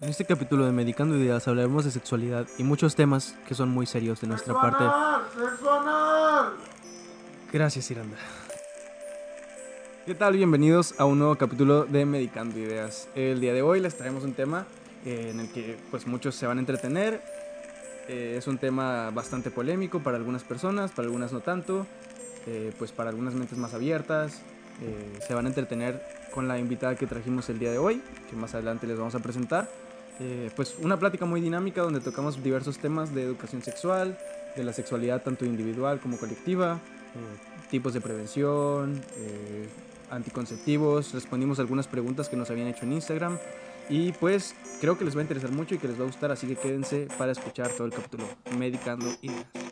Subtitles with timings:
[0.00, 3.84] En este capítulo de Medicando Ideas hablaremos de sexualidad y muchos temas que son muy
[3.84, 4.84] serios de nuestra parte.
[7.52, 8.16] Gracias, Iranda.
[10.06, 10.34] ¿Qué tal?
[10.34, 13.08] Bienvenidos a un nuevo capítulo de Medicando Ideas.
[13.16, 14.66] El día de hoy les traemos un tema
[15.04, 17.20] eh, en el que pues muchos se van a entretener.
[18.06, 21.88] Eh, es un tema bastante polémico para algunas personas, para algunas no tanto.
[22.46, 24.42] Eh, pues para algunas mentes más abiertas.
[25.26, 26.00] se van a entretener
[26.32, 29.18] con la invitada que trajimos el día de hoy, que más adelante les vamos a
[29.18, 29.68] presentar.
[30.20, 34.18] Eh, pues una plática muy dinámica donde tocamos diversos temas de educación sexual,
[34.56, 36.80] de la sexualidad tanto individual como colectiva,
[37.14, 39.68] eh, tipos de prevención, eh,
[40.10, 43.38] anticonceptivos, respondimos algunas preguntas que nos habían hecho en Instagram
[43.88, 46.32] y pues creo que les va a interesar mucho y que les va a gustar,
[46.32, 48.24] así que quédense para escuchar todo el capítulo
[48.58, 49.67] Medicando Ideas.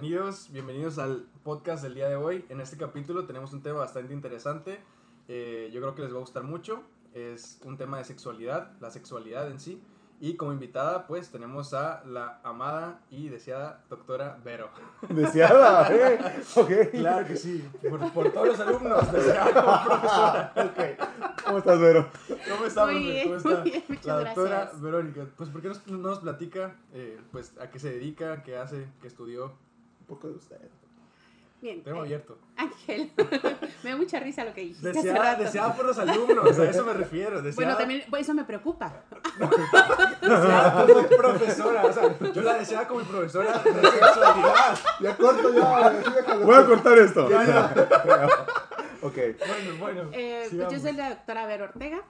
[0.00, 2.46] Bienvenidos, bienvenidos al podcast del día de hoy.
[2.48, 4.80] En este capítulo tenemos un tema bastante interesante.
[5.28, 6.82] Eh, yo creo que les va a gustar mucho.
[7.12, 9.82] Es un tema de sexualidad, la sexualidad en sí.
[10.18, 14.70] Y como invitada, pues tenemos a la amada y deseada doctora Vero.
[15.10, 15.94] ¿Deseada?
[15.94, 16.18] ¿Eh?
[16.56, 16.70] Ok.
[16.92, 17.62] Claro que sí,
[18.14, 20.52] por, todos los alumnos, deseada como profesora.
[20.56, 21.44] Ok.
[21.44, 22.10] ¿Cómo estás, Vero?
[22.48, 23.50] ¿Cómo estás, muy bien, ¿Cómo está?
[23.60, 24.80] Muy bien, muchas la doctora gracias.
[24.80, 25.26] Verónica.
[25.36, 28.88] Pues, ¿por qué nos, no nos platica eh, pues, a qué se dedica, qué hace,
[29.02, 29.52] qué estudió?
[30.10, 30.56] Poco de usted.
[31.62, 31.84] Bien.
[31.84, 32.36] Tengo eh, abierto.
[32.56, 33.12] Ángel,
[33.84, 34.90] me da mucha risa lo que dijiste.
[34.90, 35.42] hace Deseada, rato.
[35.44, 37.40] deseada por los alumnos, a eso me refiero.
[37.54, 39.04] Bueno, también pues, eso me preocupa.
[40.20, 41.84] deseada como profesora.
[41.84, 44.78] O sea, yo la deseaba como mi profesora de sexualidad.
[45.00, 46.36] Ya corto, ya.
[46.44, 47.30] Voy a cortar esto.
[47.30, 47.74] Ya, ya.
[49.02, 49.16] ok.
[49.38, 50.10] Bueno, bueno.
[50.12, 52.02] Eh, pues yo soy la doctora Vero Ortega.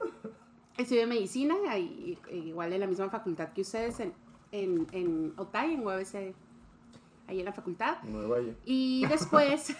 [0.75, 4.13] Estudié medicina, ahí, igual en la misma facultad que ustedes, en,
[4.51, 6.33] en, en Otay, en UABC,
[7.31, 8.01] ahí en la facultad.
[8.03, 8.37] Nueva.
[8.65, 9.75] Y después,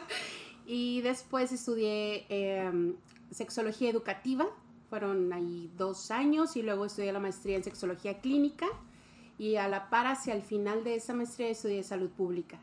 [0.66, 2.94] y después estudié eh,
[3.30, 4.46] sexología educativa,
[4.90, 8.66] fueron ahí dos años, y luego estudié la maestría en sexología clínica,
[9.38, 12.58] y a la par hacia el final de esa maestría estudié salud pública.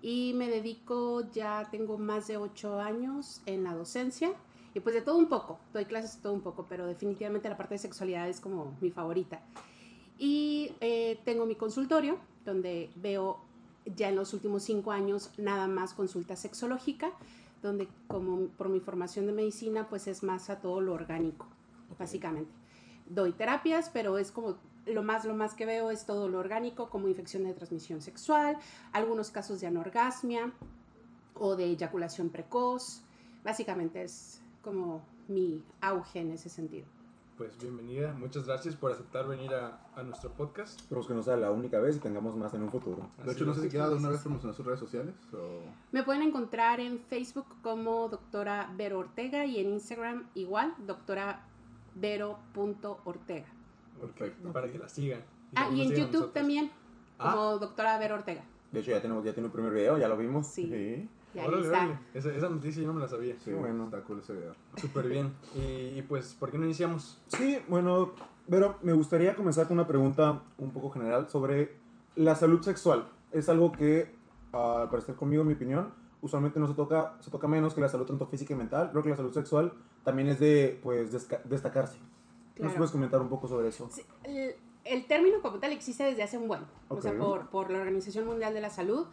[0.00, 4.32] Y me dedico, ya tengo más de ocho años en la docencia,
[4.74, 7.56] y pues de todo un poco, doy clases de todo un poco, pero definitivamente la
[7.56, 9.40] parte de sexualidad es como mi favorita.
[10.18, 13.40] Y eh, tengo mi consultorio, donde veo
[13.96, 17.10] ya en los últimos cinco años nada más consulta sexológica,
[17.62, 21.46] donde como por mi formación de medicina, pues es más a todo lo orgánico,
[21.98, 22.50] básicamente.
[23.06, 24.56] Doy terapias, pero es como
[24.86, 28.58] lo más, lo más que veo es todo lo orgánico, como infección de transmisión sexual,
[28.92, 30.52] algunos casos de anorgasmia
[31.34, 33.02] o de eyaculación precoz.
[33.44, 36.97] Básicamente es como mi auge en ese sentido.
[37.38, 40.80] Pues bienvenida, muchas gracias por aceptar venir a, a nuestro podcast.
[40.80, 43.08] Esperemos que no sea la única vez y tengamos más en un futuro.
[43.24, 45.60] De hecho, no sé si queda de una vez promocionar sus redes sociales o...
[45.92, 51.46] Me pueden encontrar en Facebook como doctora Vero Ortega y en Instagram igual, doctora
[51.94, 53.46] Vero.ortega.
[54.00, 54.52] Perfecto.
[54.52, 55.22] Para que la sigan.
[55.54, 56.32] Ah, y en YouTube nosotros.
[56.32, 56.70] también,
[57.20, 57.32] Ah.
[57.34, 58.42] como doctora Vero Ortega.
[58.72, 60.46] De hecho, ya tenemos ya tiene un primer video, ya lo vimos.
[60.48, 61.08] Sí.
[61.34, 61.78] Y ahí Órale, está.
[61.78, 61.98] órale.
[62.14, 63.36] Esa, esa noticia yo no me la sabía.
[63.38, 63.84] Sí, bueno.
[63.84, 64.54] está cool ese video.
[64.76, 65.32] Súper bien.
[65.54, 67.20] Y, y pues, ¿por qué no iniciamos?
[67.28, 68.12] Sí, bueno,
[68.48, 71.76] pero me gustaría comenzar con una pregunta un poco general sobre
[72.16, 73.08] la salud sexual.
[73.32, 74.14] Es algo que,
[74.52, 77.88] al parecer conmigo, en mi opinión, usualmente no se toca, se toca menos que la
[77.88, 78.88] salud tanto física y mental.
[78.90, 79.72] Creo que la salud sexual
[80.04, 81.12] también es de, pues,
[81.44, 81.98] destacarse.
[81.98, 82.74] ¿Nos Claro.
[82.76, 83.88] puedes comentar un poco sobre eso?
[83.92, 87.70] Sí, El, el término como tal existe desde hace un buen, o sea, por, por
[87.70, 89.06] la Organización Mundial de la Salud.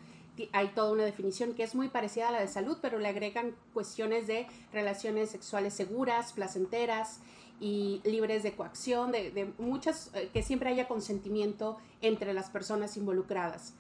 [0.52, 3.56] Hay toda una definición que es muy parecida a la de salud, pero le agregan
[3.74, 7.20] cuestiones de relaciones sexuales seguras, placenteras
[7.60, 12.98] y libres de coacción, de, de muchas, eh, que siempre haya consentimiento entre las personas
[12.98, 13.74] involucradas.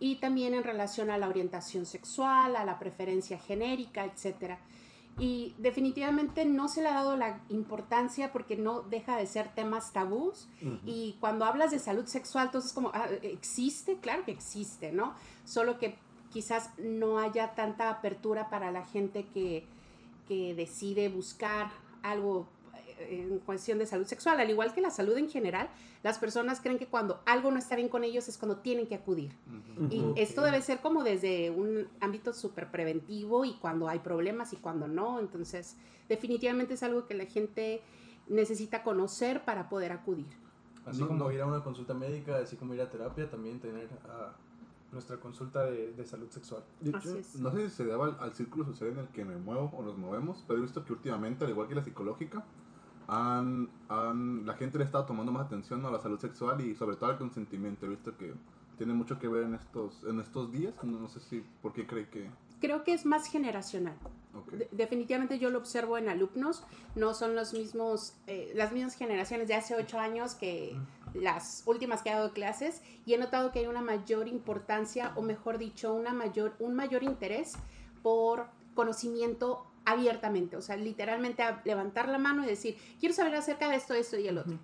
[0.00, 4.58] Y también en relación a la orientación sexual, a la preferencia genérica, etcétera.
[5.20, 9.92] Y definitivamente no se le ha dado la importancia porque no deja de ser temas
[9.92, 10.48] tabús.
[10.86, 13.98] Y cuando hablas de salud sexual, entonces como, ah, ¿existe?
[13.98, 15.14] Claro que existe, ¿no?
[15.44, 15.96] Solo que
[16.32, 19.66] quizás no haya tanta apertura para la gente que,
[20.26, 21.70] que decide buscar
[22.02, 22.46] algo
[23.08, 25.68] en cuestión de salud sexual, al igual que la salud en general,
[26.02, 28.94] las personas creen que cuando algo no está bien con ellos es cuando tienen que
[28.94, 29.32] acudir.
[29.90, 30.14] Y Ujú.
[30.16, 34.86] esto debe ser como desde un ámbito súper preventivo y cuando hay problemas y cuando
[34.88, 35.18] no.
[35.20, 35.76] Entonces,
[36.08, 37.80] definitivamente es algo que la gente
[38.28, 40.26] necesita conocer para poder acudir.
[40.86, 41.32] Así No, como no.
[41.32, 44.32] ir a una consulta médica, así como ir a terapia, también tener ah,
[44.92, 46.62] nuestra consulta de, de salud sexual.
[46.80, 47.16] De hecho.
[47.38, 49.82] No sé si se deba al, al círculo social en el que me muevo o
[49.82, 52.44] nos movemos, pero he visto que últimamente, al igual que la psicológica,
[53.12, 56.96] han, han- la gente le está tomando más atención a la salud sexual y sobre
[56.96, 57.86] todo al consentimiento.
[57.86, 58.32] He visto que
[58.78, 60.72] tiene mucho que ver en estos, en estos días.
[60.84, 62.30] No, no sé si, ¿por qué cree que...?
[62.60, 63.96] Creo que es más generacional.
[64.34, 64.50] ok.
[64.52, 66.62] De- definitivamente yo lo observo en alumnos,
[66.94, 70.76] no son los mismos, eh, las mismas generaciones de hace ocho años que
[71.14, 75.22] las últimas que he dado clases y he notado que hay una mayor importancia o
[75.22, 77.54] mejor dicho, una mayor, un mayor interés
[78.02, 83.68] por conocimiento abiertamente, o sea, literalmente a levantar la mano y decir, quiero saber acerca
[83.68, 84.58] de esto, esto y el otro.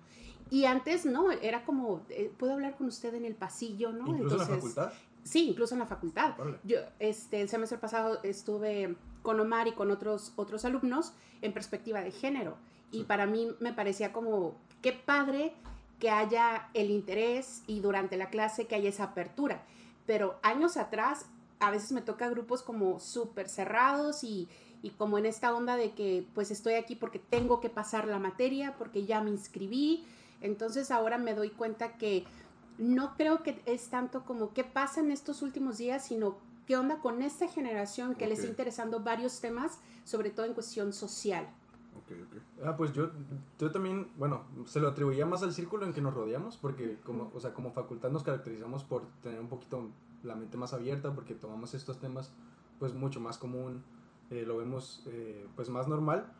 [0.49, 4.07] Y antes no, era como, eh, puedo hablar con usted en el pasillo, ¿no?
[4.07, 4.91] Incluso en la facultad.
[5.23, 6.35] Sí, incluso en la facultad.
[6.63, 11.99] Yo, este, el semestre pasado estuve con Omar y con otros, otros alumnos en perspectiva
[12.01, 12.55] de género.
[12.91, 13.03] Y Sí.
[13.03, 15.53] para mí me parecía como, qué padre
[15.99, 19.63] que haya el interés y durante la clase que haya esa apertura.
[20.05, 21.25] Pero años atrás,
[21.59, 24.47] a veces me toca grupos como súper cerrados y,
[24.81, 28.19] y como en esta onda de que pues estoy aquí porque tengo que pasar la
[28.19, 30.05] materia, porque ya me inscribí.
[30.41, 32.25] Entonces ahora me doy cuenta que
[32.77, 36.37] no creo que es tanto como qué pasa en estos últimos días, sino
[36.67, 38.51] qué onda con esta generación que le está Ok.
[38.51, 41.47] interesando varios temas, sobre todo en cuestión social.
[41.95, 42.63] Ok, ok.
[42.63, 43.09] Ah, pues yo,
[43.57, 47.31] yo también, bueno, se lo atribuía más al círculo en que nos rodeamos, porque como,
[47.33, 49.89] o sea, como facultad nos caracterizamos por tener un poquito
[50.23, 52.31] la mente más abierta, porque tomamos estos temas
[52.79, 53.83] pues mucho más común,
[54.31, 56.31] eh, lo vemos eh, pues más normal,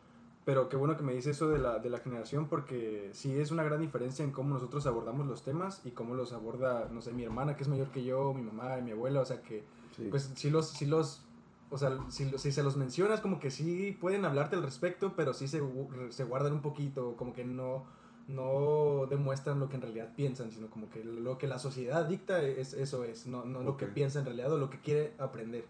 [0.44, 3.50] pero qué bueno que me dice eso de la, de la generación, porque sí es
[3.50, 7.12] una gran diferencia en cómo nosotros abordamos los temas y cómo los aborda, no sé,
[7.12, 9.64] mi hermana que es mayor que yo, mi mamá, mi abuela, o sea que
[9.96, 10.06] sí.
[10.10, 11.22] pues sí los, sí los,
[11.70, 15.34] o sea, si, si se los mencionas, como que sí pueden hablarte al respecto, pero
[15.34, 15.62] sí se,
[16.10, 17.84] se guardan un poquito, como que no,
[18.28, 22.42] no demuestran lo que en realidad piensan, sino como que lo que la sociedad dicta
[22.42, 25.64] es eso es, no, no lo que piensa en realidad o lo que quiere aprender.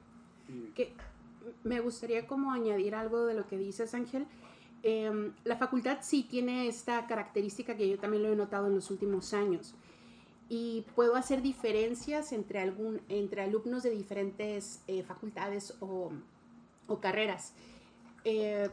[0.74, 0.92] que
[1.64, 4.26] me gustaría como añadir algo de lo que dices, Ángel.
[4.82, 8.90] Em, la facultad sí tiene esta característica que yo también lo he notado en los
[8.90, 9.74] últimos años.
[10.48, 16.10] Y puedo hacer diferencias entre, algún, entre alumnos de diferentes eh, facultades o,
[16.86, 17.52] o carreras.
[18.24, 18.68] Eh,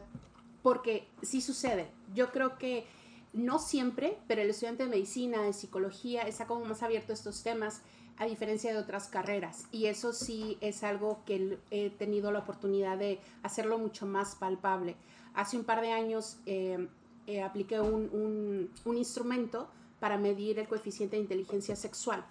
[0.62, 1.88] porque sí sucede.
[2.14, 2.86] Yo creo que
[3.32, 7.42] no siempre, pero el estudiante de medicina, de psicología, está como más abierto a estos
[7.42, 7.82] temas
[8.18, 9.66] a diferencia de otras carreras.
[9.72, 14.96] Y eso sí es algo que he tenido la oportunidad de hacerlo mucho más palpable.
[15.34, 16.88] Hace un par de años eh,
[17.26, 19.68] eh, apliqué un, un- un instrumento
[20.00, 22.24] para medir el coeficiente de inteligencia sexual.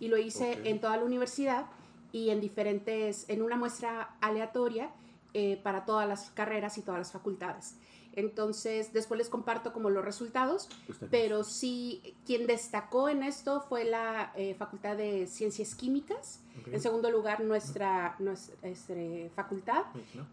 [0.00, 1.66] Y lo hice en toda la universidad
[2.12, 4.90] y en diferentes, en una muestra aleatoria
[5.34, 7.74] eh, para todas las carreras y todas las facultades.
[8.18, 10.68] Entonces, después les comparto como los resultados,
[11.08, 17.12] pero sí, quien destacó en esto fue la eh, Facultad de Ciencias Químicas, en segundo
[17.12, 19.84] lugar nuestra, nuestra este, facultad.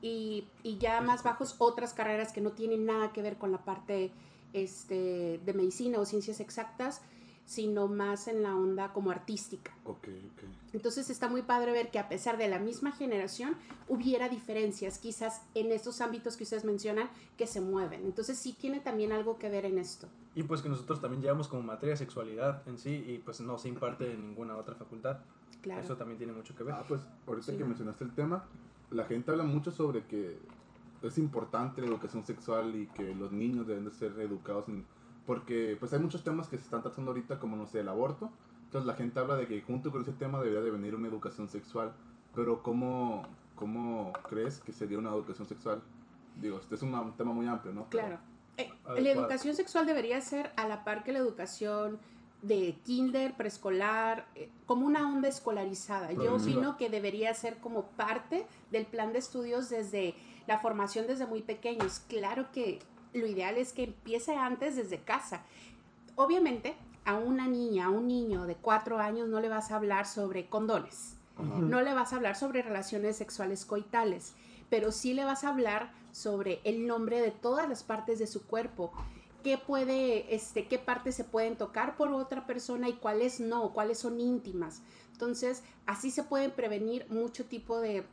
[0.02, 3.60] Y, y ya más bajos otras carreras que no tienen nada que ver con la
[3.60, 4.10] parte
[4.54, 7.02] este, de medicina o ciencias exactas,
[7.46, 9.72] sino más en la onda como artística.
[9.84, 10.44] Ok, ok.
[10.74, 13.56] Entonces está muy padre ver que a pesar de la misma generación
[13.88, 18.04] hubiera diferencias quizás en estos ámbitos que ustedes mencionan que se mueven.
[18.04, 20.08] Entonces sí tiene también algo que ver en esto.
[20.34, 23.70] Y pues que nosotros también llevamos como materia sexualidad en sí y pues no se
[23.70, 25.20] imparte en ninguna otra facultad.
[25.62, 25.82] Claro.
[25.82, 26.74] Eso también tiene mucho que ver.
[26.74, 27.58] Ah, pues ahorita Sí.
[27.58, 28.44] que mencionaste el tema,
[28.92, 30.38] la gente habla mucho sobre que
[31.04, 34.86] es importante la educación sexual y que los niños deben de ser educados en-
[35.26, 38.30] porque pues hay muchos temas que se están tratando ahorita como no sé el aborto.
[38.66, 41.48] Entonces la gente habla de que junto con ese tema debería de venir una educación
[41.50, 41.94] sexual,
[42.34, 43.24] pero ¿cómo,
[43.56, 45.82] cómo crees que sería una educación sexual?
[46.42, 47.88] Digo, este es un tema muy amplio, ¿no?
[47.90, 48.20] Pero- Claro.
[48.58, 52.00] Eh, la educación sexual debería ser a la par que la educación
[52.42, 56.12] de kinder, preescolar, eh, como una onda escolarizada.
[56.12, 56.58] Yo Progresiva.
[56.58, 60.16] opino que debería ser como parte del plan de estudios desde
[60.48, 62.00] la formación desde muy pequeños.
[62.08, 62.80] Claro que
[63.16, 65.42] lo ideal es que empiece antes desde casa.
[66.16, 70.06] Obviamente, a una niña, a un niño de cuatro años no le vas a hablar
[70.06, 71.16] sobre condones.
[71.38, 74.34] No le vas a hablar sobre relaciones sexuales coitales,
[74.70, 78.46] pero sí le vas a hablar sobre el nombre de todas las partes de su
[78.46, 78.94] cuerpo.
[79.44, 84.00] ¿Qué puede, este, qué partes se pueden tocar por otra persona y cuáles no, cuáles
[84.00, 84.82] son íntimas?
[85.12, 88.06] Entonces, así se pueden prevenir mucho tipo de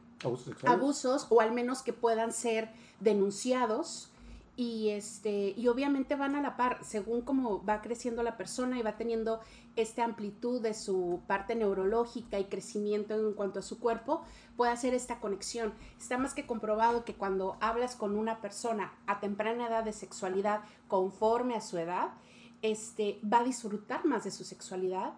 [0.67, 4.12] abusos o al menos que puedan ser denunciados
[4.55, 8.83] y este y obviamente van a la par según como va creciendo la persona y
[8.83, 9.41] va teniendo
[9.77, 14.23] esta amplitud de su parte neurológica y crecimiento en cuanto a su cuerpo
[14.57, 19.21] puede hacer esta conexión está más que comprobado que cuando hablas con una persona a
[19.21, 22.11] temprana edad de sexualidad conforme a su edad
[22.61, 25.15] este va a disfrutar más de su sexualidad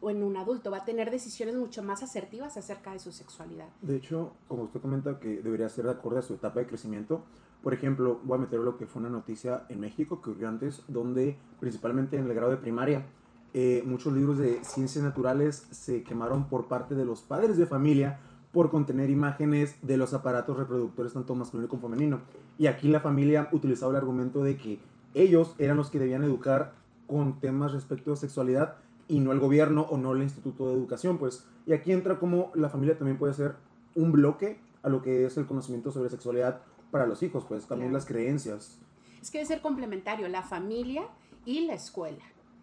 [0.00, 3.66] o en un adulto, va a tener decisiones mucho más asertivas acerca de su sexualidad.
[3.82, 7.24] De hecho, como usted comenta que debería ser de acuerdo a su etapa de crecimiento,
[7.62, 10.82] por ejemplo, voy a meter lo que fue una noticia en México que ocurrió antes,
[10.88, 13.06] donde principalmente en el grado de primaria,
[13.54, 18.20] eh, muchos libros de ciencias naturales se quemaron por parte de los padres de familia
[18.52, 22.20] por contener imágenes de los aparatos reproductores tanto masculino como femenino.
[22.58, 24.78] Y aquí la familia utilizaba el argumento de que
[25.14, 26.74] ellos eran los que debían educar
[27.06, 28.76] con temas respecto a sexualidad
[29.08, 31.46] y no el gobierno o no el Instituto de Educación, pues.
[31.66, 33.56] Y aquí entra como la familia también puede ser
[33.94, 37.90] un bloque a lo que es el conocimiento sobre sexualidad para los hijos, pues también
[37.90, 37.98] Claro.
[37.98, 38.78] las creencias.
[39.22, 41.06] Es que debe ser complementario, la familia
[41.44, 42.22] y la escuela.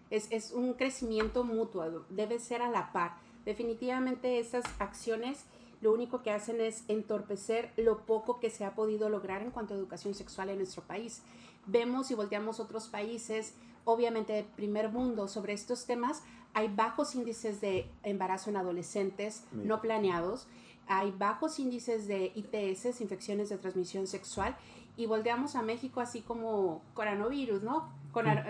[0.09, 3.15] Es, es un crecimiento mutuo, debe ser a la par.
[3.45, 5.45] Definitivamente esas acciones
[5.81, 9.73] lo único que hacen es entorpecer lo poco que se ha podido lograr en cuanto
[9.73, 11.21] a educación sexual en nuestro país.
[11.67, 13.53] Vemos y volteamos otros países,
[13.83, 16.23] obviamente de primer mundo, sobre estos temas.
[16.53, 19.67] Hay bajos índices de embarazo en adolescentes Mira.
[19.67, 20.47] no planeados,
[20.87, 24.55] hay bajos índices de ITS, infecciones de transmisión sexual,
[24.97, 27.89] y volteamos a México así como coronavirus, ¿no?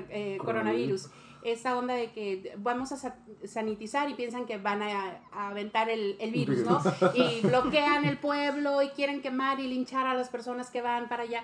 [0.09, 1.07] Eh, coronavirus.
[1.43, 5.89] Esa onda de que vamos a sa- sanitizar y piensan que van a, a aventar
[5.89, 6.81] el, el virus, ¿no?
[7.15, 11.23] Y bloquean el pueblo y quieren quemar y linchar a las personas que van para
[11.23, 11.43] allá.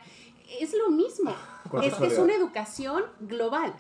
[0.60, 1.34] Es lo mismo.
[1.84, 3.74] Es que es una educación global,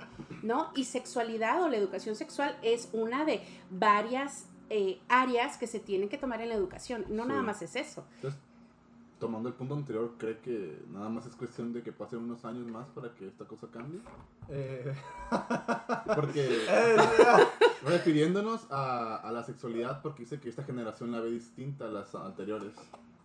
[0.43, 0.69] ¿no?
[0.75, 6.07] Y sexualidad o la educación sexual es una de varias eh, áreas que se tienen
[6.09, 7.05] que tomar en la educación.
[7.09, 7.29] No Sí.
[7.29, 8.05] nada más es eso.
[8.15, 8.39] Entonces,
[9.19, 12.65] tomando el punto anterior, ¿cree que nada más es cuestión de que pasen unos años
[12.67, 13.99] más para que esta cosa cambie?
[14.49, 14.93] Eh,
[16.15, 16.65] Porque
[17.85, 22.15] refiriéndonos a, a la sexualidad, porque dice que esta generación la ve distinta a las
[22.15, 22.73] anteriores.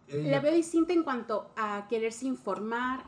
[0.09, 3.03] La veo distinta en cuanto a quererse informar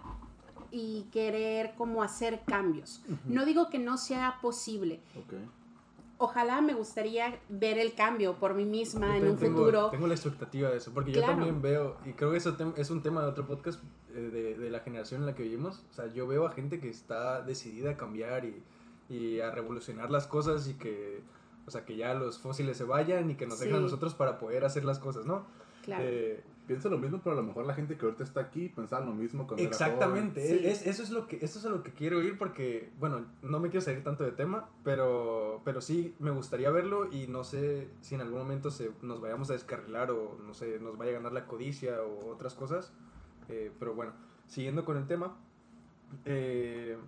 [0.71, 3.03] y querer como hacer cambios.
[3.25, 5.01] No digo que no sea posible.
[5.17, 5.35] Ok.
[6.21, 9.91] Ojalá me gustaría ver el cambio por mí misma en un tengo- futuro.
[9.91, 11.29] Tengo la expectativa de eso, porque Claro.
[11.29, 13.81] yo también veo, y creo que eso es un tema de otro podcast
[14.15, 15.85] eh, de, de la generación en la que vivimos.
[15.91, 18.63] O sea, yo veo a gente que está decidida a cambiar y,
[19.09, 21.23] y a revolucionar las cosas y que,
[21.67, 23.85] o sea, que ya los fósiles se vayan y que nos dejen a Sí.
[23.85, 25.47] nosotros para poder hacer las cosas, ¿no?
[25.85, 26.03] Claro.
[26.05, 29.05] Eh, Pienso lo mismo, pero a lo mejor la gente que ahorita está aquí pensaba
[29.05, 30.67] lo mismo cuando era Exactamente, Sí.
[30.67, 33.59] es, eso es lo que eso es a lo que quiero ir porque bueno, no
[33.59, 37.89] me quiero salir tanto de tema, pero pero sí me gustaría verlo y no sé
[38.03, 41.15] si en algún momento se, nos vayamos a descarrilar o no sé, nos vaya a
[41.15, 42.93] ganar la codicia o otras cosas.
[43.49, 44.13] Eh, pero bueno,
[44.47, 45.39] siguiendo con el tema,
[46.27, 46.99] eh,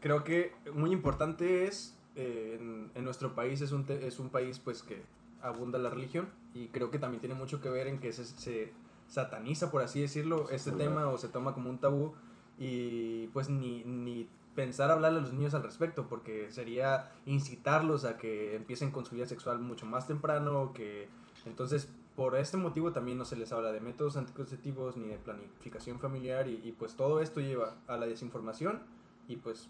[0.00, 4.58] creo que muy importante es eh, en, en nuestro país es un es un país
[4.58, 5.00] pues que
[5.42, 8.72] abunda la religión y creo que también tiene mucho que ver en que se, se
[9.08, 12.14] sataniza, por así decirlo, este tema o se toma como un tabú
[12.58, 18.16] y pues ni, ni pensar hablarle a los niños al respecto, porque sería incitarlos a
[18.16, 21.08] que empiecen con su vida sexual mucho más temprano, que
[21.46, 25.98] entonces por este motivo también no se les habla de métodos anticonceptivos ni de planificación
[25.98, 28.80] familiar y, y, pues todo esto lleva a la desinformación
[29.26, 29.68] y pues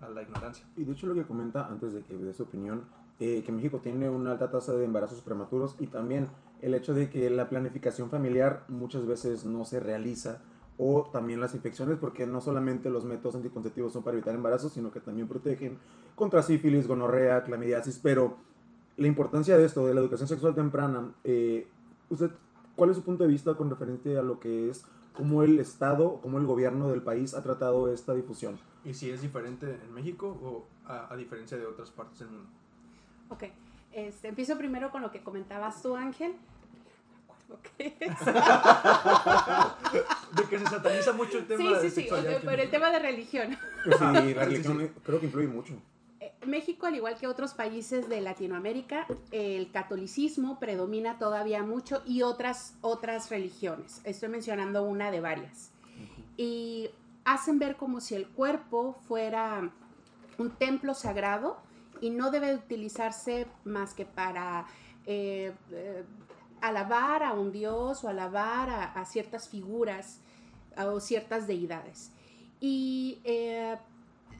[0.00, 0.66] a la ignorancia.
[0.76, 2.84] Y de hecho lo que comenta antes de que dé su opinión,
[3.20, 6.28] eh, que México tiene una alta tasa de embarazos prematuros y también
[6.60, 10.40] el hecho de que la planificación familiar muchas veces no se realiza
[10.78, 14.90] o también las infecciones porque no solamente los métodos anticonceptivos son para evitar embarazos, sino
[14.90, 15.78] que también protegen
[16.14, 18.36] contra sífilis, gonorrea, clamidiasis, pero
[18.96, 21.66] la importancia de esto, de la educación sexual temprana, eh,
[22.10, 22.30] usted,
[22.76, 26.20] ¿cuál es su punto de vista con referente a lo que es cómo el Estado,
[26.22, 28.58] cómo el gobierno del país ha tratado esta difusión?
[28.84, 32.48] ¿Y si es diferente en México o a, a diferencia de otras partes del mundo?
[33.28, 33.44] Ok,
[33.92, 36.32] este, empiezo primero con lo que comentabas tú, Ángel.
[36.32, 38.18] No me acuerdo qué es.
[40.36, 42.70] De que se sataniza mucho el tema Sí, de sí, sí, en pero el México.
[42.70, 43.58] tema de religión.
[43.84, 45.00] Pues sí, la sí, religión sí.
[45.04, 45.74] creo que influye mucho.
[46.20, 52.22] Eh, México, al igual que otros países de Latinoamérica, el catolicismo predomina todavía mucho y
[52.22, 54.00] otras, otras religiones.
[54.04, 55.70] Estoy mencionando una de varias.
[56.36, 56.90] Y
[57.24, 59.70] hacen ver como si el cuerpo fuera
[60.38, 61.58] un templo sagrado
[62.02, 64.66] y no debe utilizarse más que para
[65.06, 66.04] eh, eh,
[66.60, 70.20] alabar a un dios o alabar a, a ciertas figuras
[70.76, 72.10] o ciertas deidades.
[72.60, 73.76] Y eh,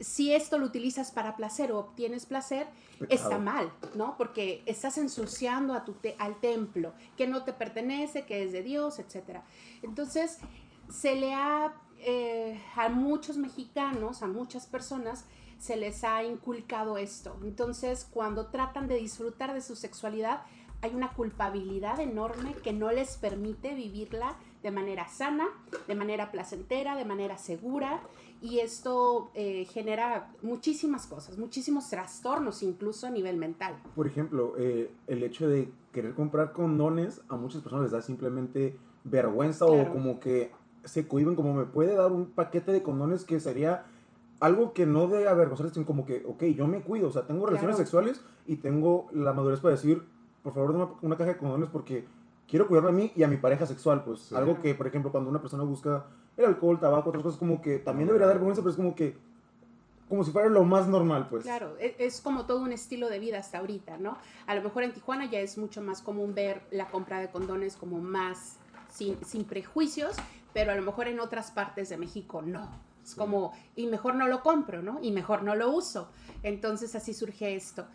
[0.01, 2.67] si esto lo utilizas para placer o obtienes placer,
[3.09, 4.17] está mal, ¿no?
[4.17, 8.63] Porque estás ensuciando a tu te- al templo, que no te pertenece, que es de
[8.63, 9.41] Dios, etc.
[9.83, 10.39] Entonces,
[10.89, 15.27] se le ha, eh, a muchos mexicanos, a muchas personas,
[15.59, 17.37] se les ha inculcado esto.
[17.45, 20.43] Entonces, cuando tratan de disfrutar de su sexualidad,
[20.81, 25.47] hay una culpabilidad enorme que no les permite vivirla de manera sana,
[25.87, 28.01] de manera placentera, de manera segura.
[28.41, 33.77] Y esto eh, genera muchísimas cosas, muchísimos trastornos incluso a nivel mental.
[33.95, 38.77] Por ejemplo, eh, el hecho de querer comprar condones a muchas personas les da simplemente
[39.05, 39.91] vergüenza Claro.
[39.91, 40.51] o como que
[40.85, 43.85] se cohiben, como me puede dar un paquete de condones que sería
[44.41, 47.47] algo que no de avergonzarles, sino como que, ok, yo me cuido, o sea, tengo
[47.47, 47.85] relaciones Claro.
[47.87, 50.03] sexuales y tengo la madurez para decir,
[50.43, 52.05] por favor, dame una caja de condones porque
[52.49, 54.35] quiero cuidarme a mí y a mi pareja sexual, pues Sí.
[54.35, 57.79] algo que, por ejemplo, cuando una persona busca el alcohol, tabaco, otras cosas, como que
[57.79, 59.17] también debería dar vergüenza, pero es como que,
[60.09, 61.45] como si fuera lo más normal, pues.
[61.45, 64.19] Claro, e- es, como todo un estilo de vida hasta ahorita, ¿no?
[64.47, 67.77] A lo mejor en Tijuana ya es mucho más común ver la compra de condones
[67.77, 68.59] como más
[68.91, 70.17] sin, sin prejuicios,
[70.53, 72.69] pero a lo mejor en otras partes de México no.
[73.05, 75.01] Es como, y mejor no lo compro, ¿no?
[75.03, 76.11] Y mejor no lo uso.
[76.43, 77.87] Entonces así surge esto.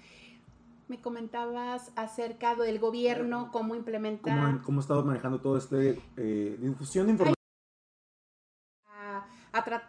[0.90, 4.32] Me comentabas acerca del gobierno, cómo implementa...
[4.34, 7.38] ¿Cómo, han- cómo manejando todo este eh, difusión de información?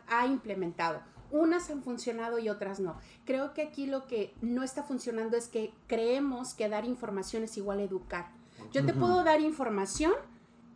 [0.09, 1.01] ha, implementado.
[1.31, 2.97] Unas han funcionado y otras no.
[3.25, 7.57] Creo que aquí lo que no está funcionando es que creemos que dar información es
[7.59, 8.31] igual a educar.
[8.73, 10.13] Yo te puedo dar información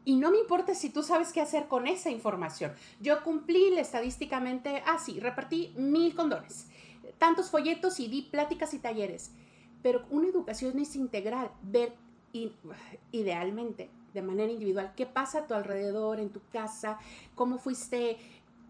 [0.05, 2.73] y no me importa si tú sabes qué hacer con esa información.
[3.01, 6.67] Yo cumplí estadísticamente, ah, sí, repartí mil condones,
[7.19, 9.31] tantos folletos y di pláticas y talleres.
[9.83, 11.95] Pero una educación es integral, ver
[13.13, 16.99] idealmente, de manera individual, qué pasa a tu alrededor, en tu casa,
[17.35, 18.17] cómo fuiste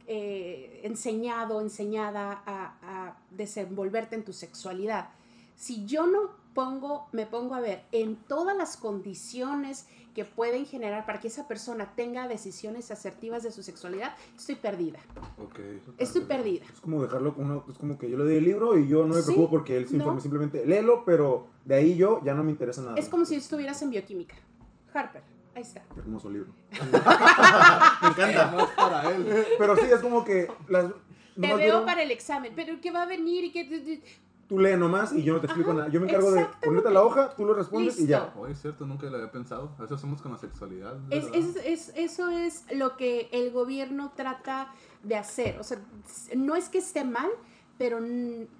[0.06, 5.10] eh, enseñado, enseñada a, a desenvolverte en tu sexualidad.
[5.56, 11.06] Si yo no pongo, me pongo a ver en todas las condiciones que pueden generar
[11.06, 14.98] para que esa persona tenga decisiones asertivas de su sexualidad, estoy perdida.
[15.38, 15.58] Ok.
[15.98, 16.64] Estoy perdida.
[16.72, 19.06] Es como dejarlo con uno, es como que yo le doy el libro y yo
[19.06, 20.00] no me Sí, preocupo porque él se no.
[20.02, 22.96] informe, simplemente léelo, pero de ahí yo ya no me interesa nada.
[22.96, 24.34] Es como si estuvieras en bioquímica.
[24.92, 25.22] Harper,
[25.54, 25.82] ahí está.
[25.94, 26.52] Qué hermoso libro.
[28.02, 28.52] Me encanta.
[28.54, 29.46] Más para él.
[29.58, 30.92] Pero sí, es como que las...
[31.40, 33.44] Te veo para el examen, pero ¿qué va a venir?
[33.44, 34.02] y qué
[34.48, 35.90] Tú lee nomás y yo no te explico Ajá, nada.
[35.90, 38.34] Yo me encargo de ponerte la hoja, tú lo respondes y ya.
[38.36, 39.70] Oye, es cierto, nunca lo había pensado.
[39.82, 40.96] Eso hacemos con la sexualidad.
[41.10, 41.38] Es, ¿verdad?
[41.38, 44.72] es- es- eso es lo que el gobierno trata
[45.02, 45.58] de hacer.
[45.58, 45.78] O sea,
[46.36, 47.30] no es que esté mal,
[47.78, 47.98] pero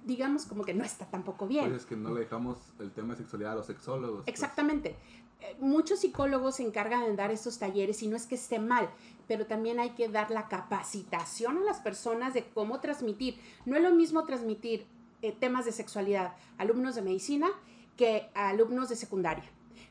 [0.05, 1.65] digamos como que no está tampoco bien.
[1.69, 4.23] Pues es que no le dejamos el tema de sexualidad a los sexólogos.
[4.23, 4.27] pues.
[4.27, 4.95] Exactamente.
[5.41, 8.89] Eh, Muchos psicólogos se encargan de dar estos talleres y no es que esté mal,
[9.27, 13.37] pero también hay que dar la capacitación a las personas de cómo transmitir.
[13.65, 14.85] No es lo mismo transmitir
[15.23, 17.47] eh, temas de sexualidad alumnos de medicina
[17.97, 19.45] que a alumnos de secundaria.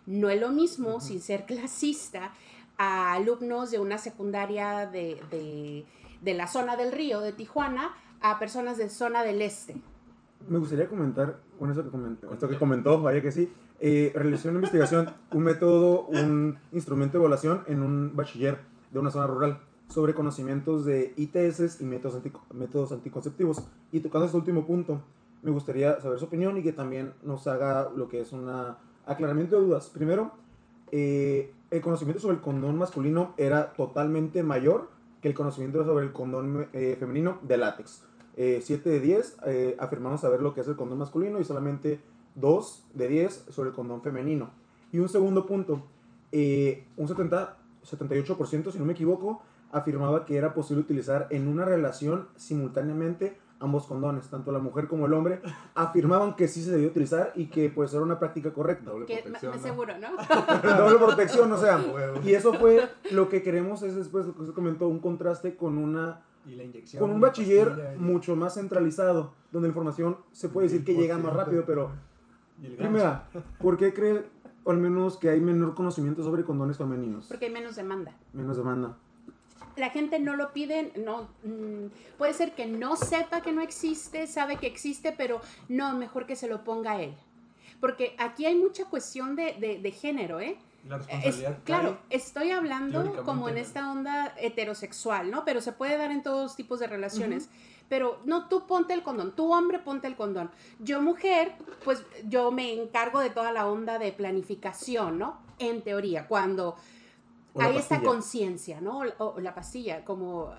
[0.07, 2.33] No es lo mismo, sin ser clasista,
[2.79, 5.85] a alumnos de una secundaria de, de-
[6.23, 9.75] de la zona del río, de Tijuana, a personas de zona del este.
[10.49, 13.53] Me gustaría comentar con eso que comentó, esto que comentó, vaya que sí.
[13.81, 18.59] Eh, realicé una investigación, un método, un instrumento de evaluación en un bachiller
[18.93, 22.23] de una zona rural sobre conocimientos de ITS y métodos,
[22.55, 23.63] métodos anticonceptivos.
[23.91, 25.03] Y tocando este último punto,
[25.43, 28.49] me gustaría saber su opinión y que también nos haga lo que es un
[29.07, 29.91] aclaramiento de dudas.
[29.91, 30.33] Primero,
[30.91, 34.89] eh, el conocimiento sobre el condón masculino era totalmente mayor
[35.21, 38.05] que el conocimiento sobre el condón eh, femenino de látex.
[38.35, 42.01] 7 de 10 eh, afirmamos saber lo que es el condón masculino y solamente
[42.35, 44.51] 2 de 10 sobre el condón femenino.
[44.91, 45.83] Y un segundo punto,
[46.33, 51.65] eh, un 70, 78%, si no me equivoco, afirmaba que era posible utilizar en una
[51.65, 55.41] relación simultáneamente ambos condones, tanto la mujer como el hombre,
[55.75, 58.91] afirmaban que sí se debía utilizar y que pues era una práctica correcta.
[58.91, 59.53] Doble Que me, protección.
[59.53, 59.63] me ¿no?
[59.63, 60.77] seguro, ¿no?
[60.77, 61.83] Doble protección, o sea,
[62.25, 65.79] y eso fue lo que queremos, es después lo que se comentó, un contraste con
[65.79, 67.01] una Y la inyección.
[67.01, 71.17] con un bachiller pastilla mucho más centralizado, donde la información se puede decir que llega
[71.19, 71.91] más rápido, pero
[72.77, 73.29] primera,
[73.61, 74.25] ¿por qué cree
[74.67, 77.27] al menos que hay menor conocimiento sobre condones femeninos?
[77.29, 78.17] Porque hay menos demanda.
[78.33, 78.97] Menos demanda.
[79.77, 81.87] La gente no lo pide, no, mm,
[82.19, 86.37] puede ser que no sepa que no existe, sabe que existe, pero no, mejor que
[86.37, 87.15] se lo ponga él.
[87.81, 90.57] Porque aquí hay mucha cuestión de, de- de género, ¿eh?
[90.89, 91.59] La Es- responsabilidad.
[91.65, 95.45] claro, estoy hablando como en esta onda heterosexual, ¿no?
[95.45, 97.49] Pero se puede dar en todos tipos de relaciones.
[97.89, 100.51] Pero no, tú ponte el condón, tú hombre ponte el condón.
[100.79, 101.53] Yo mujer,
[101.85, 105.39] pues yo me encargo de toda la onda de planificación, ¿no?
[105.59, 106.77] En teoría, cuando
[107.59, 109.01] hay esta conciencia, ¿no?
[109.19, 110.53] O, o la pastilla, como...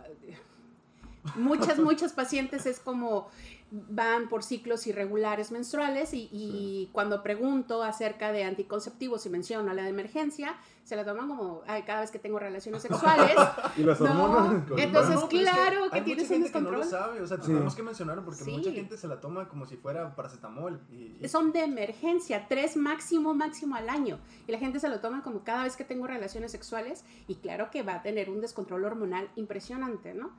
[1.35, 3.29] muchas, muchas pacientes es como
[3.75, 9.81] van por ciclos irregulares menstruales y, y cuando pregunto acerca de anticonceptivos y menciono la
[9.81, 13.35] de emergencia, se la toman como "Ay, cada vez que tengo relaciones sexuales.
[13.77, 14.63] Y las No, hormonas.
[14.77, 17.01] entonces, No, pero es claro que hay tienes mucha un gente que no lo descontrol.
[17.07, 17.47] sabe, o sea, Sí.
[17.47, 18.51] tenemos que mencionarlo porque Sí.
[18.51, 20.79] mucha gente se la toma como si fuera paracetamol.
[20.91, 24.19] Y, y- son de emergencia, tres máximo, máximo al año.
[24.47, 27.71] Y la gente se lo toma como cada vez que tengo relaciones sexuales y claro
[27.71, 30.29] que va a tener un descontrol hormonal impresionante, ¿no?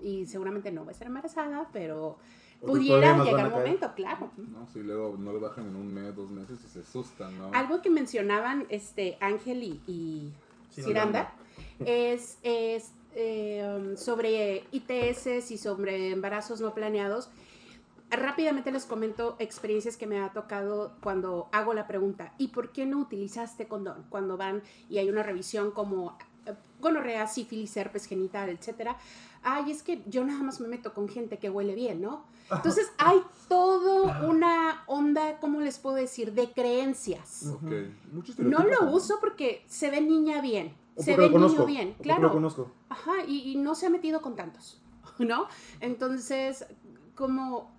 [0.00, 2.16] Y seguramente no va a estar embarazada, pero
[2.60, 4.30] pudiera llegar a un momento, claro.
[4.36, 7.50] No, si luego no lo bajan en un mes, dos meses y se asustan, ¿no?
[7.52, 10.32] Algo que mencionaban este Ángel y, y
[10.70, 11.32] Ciranda.
[11.84, 17.30] Es, es eh, sobre ITS y sobre embarazos no planeados.
[18.10, 22.86] Rápidamente les comento experiencias que me ha tocado cuando hago la pregunta, ¿y por qué
[22.86, 24.06] no utilizaste condón?
[24.08, 26.16] Cuando van y hay una revisión como
[26.46, 28.96] eh, gonorrea, sífilis, herpes genital, etcétera.
[29.42, 32.24] Ay, es que yo nada más me meto con gente que huele bien, ¿no?
[32.50, 37.46] Entonces hay todo una onda, ¿cómo les puedo decir?, de creencias.
[37.54, 37.72] Ok.
[38.12, 41.66] Muchos No lo uso porque se ve niña bien, O se ve lo niño conozco,
[41.66, 42.32] bien, o porque lo claro.
[42.32, 42.72] conozco.
[42.88, 44.80] Ajá, y, y no se ha metido con tantos,
[45.18, 45.46] ¿no?
[45.80, 46.64] Entonces,
[47.14, 47.70] como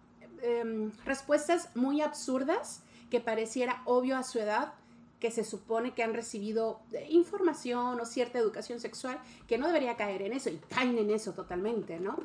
[0.41, 4.73] em, respuestas muy absurdas que pareciera obvio a su edad,
[5.19, 9.97] que se supone que han recibido eh, información o cierta educación sexual, que no debería
[9.97, 12.17] caer en eso, y caen en eso totalmente, ¿no?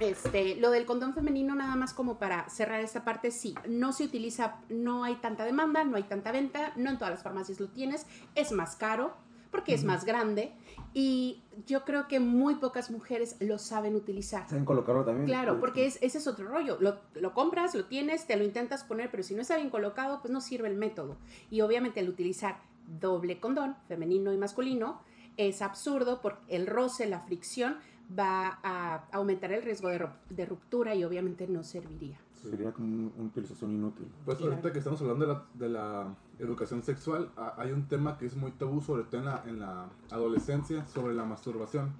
[0.00, 4.04] Este, lo del condón femenino, nada más como para cerrar esta parte, sí, no se
[4.04, 7.68] utiliza, no hay tanta demanda, no hay tanta venta, no en todas las farmacias lo
[7.68, 9.14] tienes, es más caro
[9.54, 10.52] porque es más grande
[10.92, 14.48] y yo creo que muy pocas mujeres lo saben utilizar.
[14.48, 15.26] Saben colocarlo también.
[15.26, 16.76] Claro, porque es, ese es otro rollo.
[16.80, 20.20] Lo, lo compras, lo tienes, te lo intentas poner, pero si no está bien colocado,
[20.20, 21.16] pues no sirve el método.
[21.50, 22.58] Y obviamente el utilizar
[23.00, 25.00] doble condón, femenino y masculino,
[25.36, 27.76] es absurdo porque el roce, la fricción,
[28.18, 32.18] va a aumentar el riesgo de, ru- de ruptura y obviamente no serviría.
[32.34, 34.06] Sería como un- una utilización inútil.
[34.24, 34.52] Pues Claro.
[34.52, 38.26] ahorita que estamos hablando de la, de la educación sexual, a- hay un tema que
[38.26, 41.92] es muy tabú, sobre todo en la, en la adolescencia, sobre la masturbación.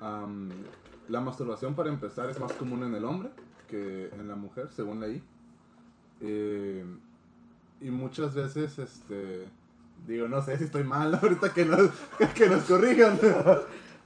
[0.00, 0.48] Am,
[1.08, 3.30] la masturbación, para empezar, es más común en el hombre
[3.68, 5.22] que en la mujer, según leí.
[6.20, 6.84] Eh,
[7.80, 9.46] y muchas veces, este,
[10.06, 11.90] digo, no sé si estoy mal, ahorita que nos,
[12.34, 13.18] que nos corrijan.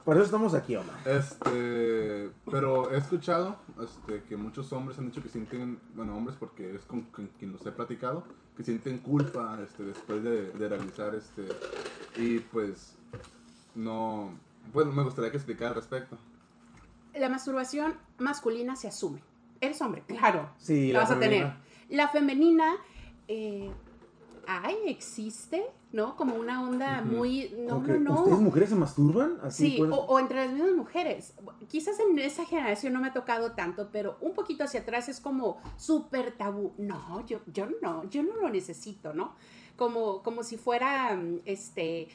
[0.03, 0.95] Por eso estamos aquí, Omar.
[1.05, 6.75] Este, pero he escuchado este, que muchos hombres han dicho que sienten, bueno, hombres porque
[6.75, 8.23] es con, con quien los he platicado,
[8.57, 11.47] que sienten culpa este, después de, de realizar este,
[12.17, 12.95] y pues
[13.75, 14.31] no,
[14.73, 16.17] bueno, me gustaría que explicara al respecto.
[17.13, 19.21] La masturbación masculina se asume.
[19.59, 20.49] Eres hombre, claro.
[20.57, 21.53] Sí, la la vas a tener.
[21.89, 22.75] La femenina,
[23.27, 23.69] eh,
[24.47, 26.15] ay, existe, ¿no?
[26.15, 28.19] Como una onda muy, no, que, no, no.
[28.21, 29.37] ¿Ustedes mujeres se masturban?
[29.43, 29.91] Así Sí, pues.
[29.91, 31.33] o, o entre las mismas mujeres.
[31.67, 35.19] Quizás en esa generación no me ha tocado tanto, pero un poquito hacia atrás es
[35.19, 36.73] como súper tabú.
[36.77, 39.35] No, yo, yo no, yo no lo necesito, ¿no?
[39.75, 42.07] Como, como si fuera, este,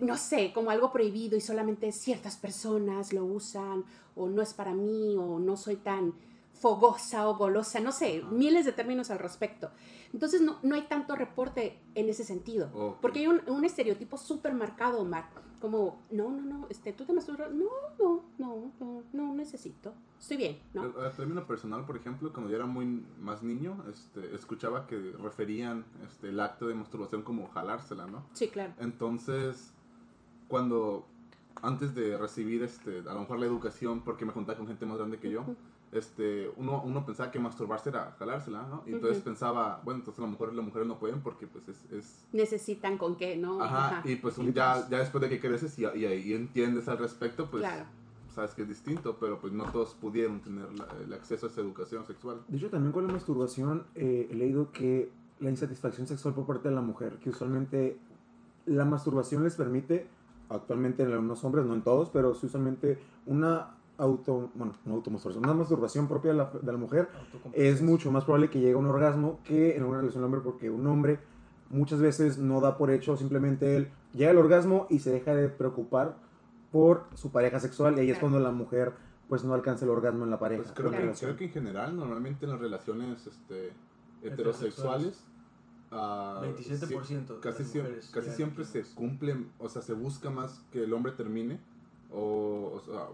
[0.00, 4.72] no sé, como algo prohibido y solamente ciertas personas lo usan, o no es para
[4.72, 6.14] mí, o no soy tan
[6.60, 9.70] fogosa o golosa, no sé, miles de términos al respecto.
[10.12, 12.98] Entonces no, no hay tanto reporte en ese sentido.
[13.00, 15.28] Porque hay un, un estereotipo súper marcado, Omar.
[15.60, 17.50] Como, no, no, no, este, tú te masturbas.
[17.52, 17.64] No,
[17.98, 19.94] no, no, no, no necesito.
[20.18, 20.82] Estoy bien, ¿no?
[20.98, 25.14] A, a término personal, por ejemplo, cuando yo era muy más niño, este, escuchaba que
[25.18, 28.26] referían este, el acto de masturbación como jalársela, ¿no?
[28.34, 28.74] Sí, claro.
[28.78, 29.72] Entonces,
[30.48, 31.06] cuando
[31.62, 34.98] antes de recibir este, a lo mejor la educación, porque me juntaba con gente más
[34.98, 35.44] grande que yo.
[35.92, 38.82] Este, uno, uno pensaba que masturbarse era jalársela, ¿no?
[38.86, 39.24] Y entonces Ujú.
[39.26, 41.84] pensaba, bueno, entonces a lo mejor las mujeres no pueden porque pues es...
[41.92, 43.62] es Necesitan con qué, ¿no?
[43.62, 47.48] ajá, y pues ya, ya después de que creces y, y ahí entiendes al respecto,
[47.50, 47.84] pues Claro.
[48.34, 51.60] sabes que es distinto, pero pues no todos pudieron tener la- el acceso a esa
[51.62, 52.40] educación sexual.
[52.48, 56.68] De hecho, también con la masturbación eh, he leído que la insatisfacción sexual por parte
[56.68, 57.98] de la mujer, que usualmente
[58.66, 60.08] la masturbación les permite,
[60.48, 65.44] actualmente en algunos hombres, no en todos, pero sí usualmente una auto, bueno, una automasturbación,
[65.44, 67.08] una masturbación propia de la, de la mujer
[67.52, 70.70] es mucho más probable que llegue a un orgasmo que en una relación hombre, porque
[70.70, 71.18] un hombre
[71.70, 75.48] muchas veces no da por hecho, simplemente él llega al orgasmo y se deja de
[75.48, 76.16] preocupar
[76.70, 78.92] por su pareja sexual y ahí es cuando la mujer
[79.28, 80.62] pues no alcanza el orgasmo en la pareja.
[80.62, 83.72] Pues creo, que, creo que en general, normalmente en las relaciones este,
[84.22, 85.24] heterosexuales,
[85.90, 89.94] ah, 27% sí, de casi, las siem- mujeres casi siempre se cumple, o sea, se
[89.94, 91.58] busca más que el hombre termine,
[92.12, 93.06] o, o sea,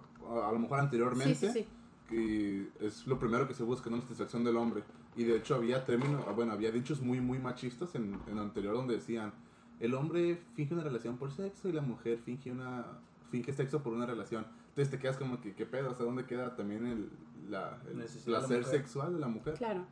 [0.43, 1.67] a, a lo mejor anteriormente, Sí, sí, sí.
[2.09, 3.97] que es lo primero que se busca, ¿no?
[3.97, 4.83] La satisfacción del hombre.
[5.17, 8.43] Y de hecho había términos, ah, bueno, había dichos muy, muy machistas en, en lo
[8.43, 9.33] anterior donde decían,
[9.81, 12.87] el hombre finge una relación por sexo y la mujer finge una
[13.31, 14.47] finge sexo por una relación.
[14.69, 15.91] Entonces te quedas como que, ¿qué pedo?
[15.91, 17.11] ¿Hasta dónde queda también el,
[17.51, 18.07] la, el la
[18.39, 19.55] placer sexual de la mujer?
[19.55, 19.87] Claro.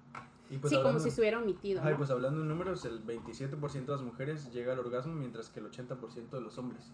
[0.50, 1.80] Y pues sí, como si estuviera omitido.
[1.82, 1.98] Ay, ¿no?
[1.98, 5.70] pues hablando en números, el 27% de las mujeres llega al orgasmo, mientras que el
[5.70, 6.92] 80% de los hombres.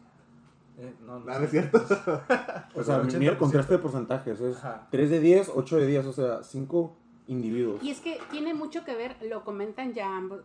[0.79, 1.45] Eh, no, no Nada, sé.
[1.45, 1.79] es cierto.
[2.75, 3.39] O sea, mira el 80%.
[3.39, 4.41] contraste de porcentajes.
[4.41, 4.89] Es Ajá.
[4.91, 6.97] 3 de 10, 8 de 10, o sea, 5
[7.29, 7.83] individuos.
[7.83, 10.41] Y es que tiene mucho que ver, lo comentan ya ambos,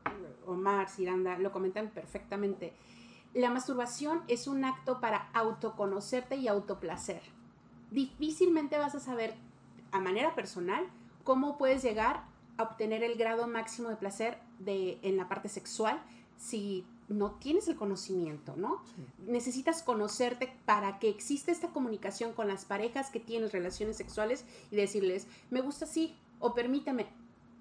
[0.46, 2.74] Omar, Ciranda, lo comentan perfectamente.
[3.34, 7.22] La masturbación es un acto para autoconocerte y autoplacer.
[7.92, 9.36] Difícilmente vas a saber
[9.92, 10.86] a manera personal
[11.24, 12.24] cómo puedes llegar
[12.58, 16.02] a obtener el grado máximo de placer de, en la parte sexual
[16.38, 18.82] si no tienes el conocimiento, ¿no?
[19.28, 24.76] Necesitas conocerte para que exista esta comunicación con las parejas que tienes relaciones sexuales y
[24.76, 27.08] decirles, me gusta así o permítame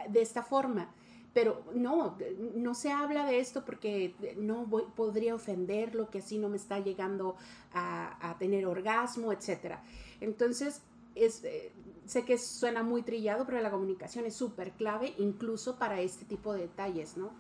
[0.09, 0.91] de esta forma.
[1.33, 2.17] Pero no,
[2.57, 6.81] no se habla de esto porque no voy- podría ofenderlo, que así no me está
[6.81, 7.37] llegando
[7.73, 9.77] a, a tener orgasmo, etc.
[10.21, 10.83] Entonces,
[11.15, 11.71] es, eh,
[12.07, 16.53] sé que suena muy trillado, pero la comunicación es súper clave, incluso para este tipo
[16.53, 17.31] de detalles, ¿no?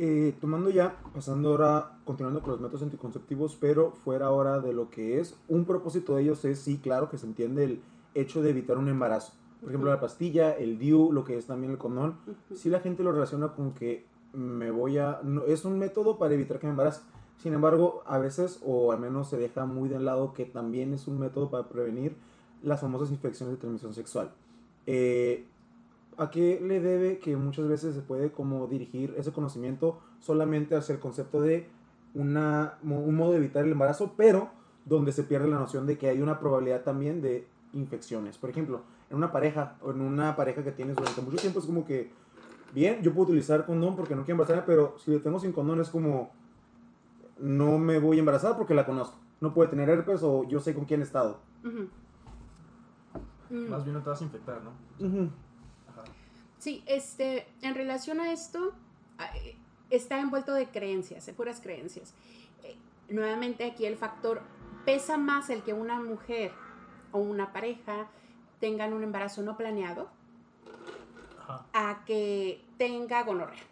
[0.00, 4.90] Eh, tomando ya, pasando ahora, continuando con los métodos anticonceptivos, pero fuera ahora de lo
[4.90, 7.82] que es, un propósito de ellos es, sí, claro, que se entiende el
[8.14, 9.32] hecho de evitar un embarazo.
[9.60, 12.14] Por ejemplo, la pastilla, el DIU, lo que es también el condón,
[12.54, 15.18] sí la gente lo relaciona con que me voy a...
[15.24, 17.00] no- es un método para evitar que me embarace.
[17.42, 21.08] Sin embargo, a veces, o al menos se deja muy de lado, que también es
[21.08, 22.14] un método para prevenir
[22.62, 24.30] las famosas infecciones de transmisión sexual.
[24.86, 25.44] Eh,
[26.18, 30.92] ¿A qué le debe que muchas veces se puede como dirigir ese conocimiento solamente hacia
[30.94, 31.68] el concepto de
[32.14, 34.50] una, mo- un modo de evitar el embarazo, pero
[34.84, 38.36] donde se pierde la noción de que hay una probabilidad también de infecciones?
[38.36, 41.66] Por ejemplo, en una pareja o en una pareja que tienes durante mucho tiempo es
[41.66, 42.10] como que,
[42.74, 45.80] bien, yo puedo utilizar condón porque no quiero embarazarme, pero si lo tengo sin condón
[45.80, 46.30] es como,
[47.38, 49.16] no me voy a embarazar porque la conozco.
[49.40, 51.38] No puede tener herpes o yo sé con quién he estado.
[51.64, 51.86] Ujú.
[53.50, 53.70] Mm.
[53.70, 55.06] Más bien no te vas a infectar, ¿no?
[55.06, 55.30] Ajá.
[56.58, 58.72] Sí, este, en relación a esto,
[59.34, 59.56] eh,
[59.90, 62.14] está envuelto de creencias, de puras creencias.
[62.64, 62.76] Eh,
[63.08, 64.42] nuevamente aquí el factor
[64.84, 66.52] pesa más el que una mujer
[67.12, 68.08] o una pareja
[68.60, 70.08] tengan un embarazo no planeado
[71.40, 71.64] Ajá.
[71.72, 73.62] a que tenga gonorrea.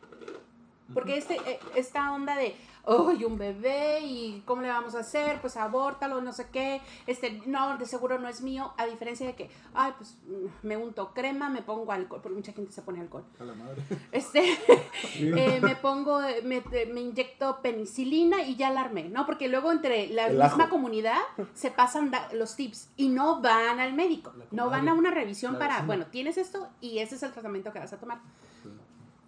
[0.94, 2.54] Porque este, eh, esta onda de,
[2.86, 4.00] ¡ay, un bebé!
[4.02, 5.40] ¿Y cómo le vamos a hacer?
[5.40, 6.80] Pues abórtalo, no sé qué.
[7.08, 8.72] Este, no, de seguro no es mío.
[8.76, 10.16] A diferencia de que, ¡ay, pues
[10.62, 12.20] me unto crema, me pongo alcohol!
[12.22, 13.24] Porque mucha gente se pone alcohol.
[13.40, 13.82] A la madre.
[14.12, 14.56] Este,
[15.18, 19.26] eh, me pongo, me, me inyecto penicilina y ya la armé, ¿no?
[19.26, 20.70] Porque luego entre la El misma ajo.
[20.70, 21.18] comunidad
[21.54, 25.58] se pasan da- los tips y no van al médico, no van a una revisión
[25.58, 28.18] para, bueno, tienes esto y ese es el tratamiento que vas a tomar.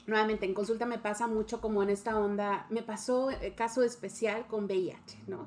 [0.09, 4.47] Nuevamente, en consulta me pasa mucho como en esta onda, me pasó eh, caso especial
[4.47, 5.47] con VIH, ¿no?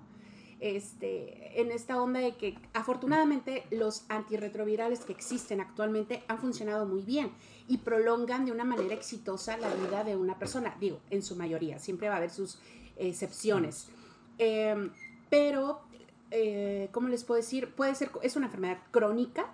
[0.59, 7.01] Este, en esta onda de que afortunadamente los antirretrovirales que existen actualmente han funcionado muy
[7.01, 7.31] bien
[7.67, 11.79] y prolongan de una manera exitosa la vida de una persona, digo, en su mayoría,
[11.79, 12.59] siempre va a haber sus
[12.97, 13.87] excepciones.
[14.37, 14.91] Eh,
[15.31, 15.81] pero,
[16.29, 17.73] eh, ¿cómo les puedo decir?
[17.73, 19.51] Puede ser, es una enfermedad crónica,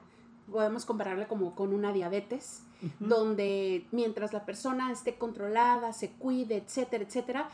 [0.51, 2.63] podemos compararla como con una diabetes,
[2.99, 7.49] donde mientras la persona esté controlada, se cuide, etcétera, etcétera,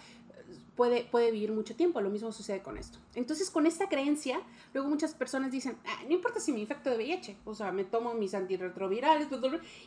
[0.75, 2.01] puede, puede vivir mucho tiempo.
[2.01, 2.99] Lo mismo sucede con esto.
[3.15, 4.41] Entonces, con esta creencia,
[4.73, 7.83] luego muchas personas dicen, "Ah, no importa si me infecto de VIH, o sea, me
[7.83, 9.27] tomo mis antirretrovirales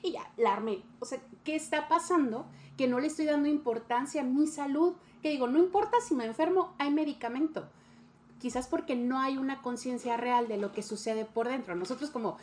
[0.03, 0.83] y ya, la armé.
[1.01, 2.47] O sea, ¿qué está pasando?
[2.77, 4.95] Que no le estoy dando importancia a mi salud.
[5.23, 7.69] Que digo, no importa si me enfermo, hay medicamento.
[8.39, 11.75] Quizás porque no hay una conciencia real de lo que sucede por dentro.
[11.75, 12.37] Nosotros como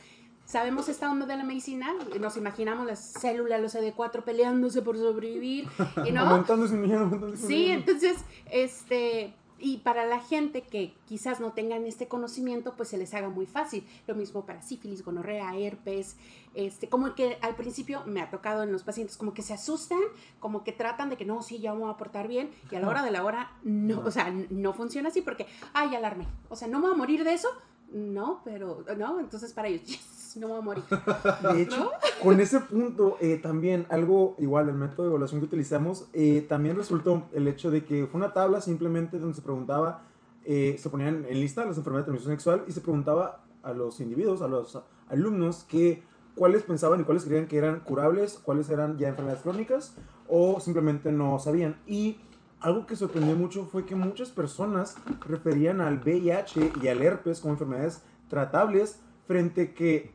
[0.45, 5.67] sabemos esta onda de la medicina, nos imaginamos las células, los CD4 peleándose por sobrevivir,
[6.05, 8.17] y no, aumentando su Sí, entonces,
[8.51, 9.33] este,
[9.65, 13.45] y para la gente que quizás no tengan este conocimiento, pues se les haga muy
[13.45, 13.87] fácil.
[14.07, 16.17] Lo mismo para sífilis, gonorrea, herpes,
[16.53, 20.01] este, como que al principio me ha tocado en los pacientes como que se asustan,
[20.41, 22.81] como que tratan de que no, sí, ya me voy a portar bien, y a
[22.81, 26.27] la hora de la hora, no, o sea, no funciona así porque, ay, ya alarmé.
[26.49, 27.47] O sea, no me voy a morir de eso,
[27.93, 30.83] no, pero, no, entonces para ellos, yes, no me voy a morir.
[31.53, 31.91] De hecho,
[32.23, 36.75] con ese punto, eh, también algo igual, el método de evaluación que utilizamos, eh, también
[36.75, 40.03] resultó el hecho de que fue una tabla simplemente donde se preguntaba,
[40.45, 43.99] eh, se ponían en lista las enfermedades de transmisión sexual y se preguntaba a los
[43.99, 44.77] individuos, a los
[45.09, 46.03] alumnos, que
[46.35, 49.95] cuáles pensaban y cuáles creían que eran curables, cuáles eran ya enfermedades crónicas
[50.27, 51.77] o simplemente no sabían.
[51.87, 52.19] Y
[52.59, 54.95] algo que sorprendió mucho fue que muchas personas
[55.27, 60.13] referían al VIH y al herpes como enfermedades tratables frente que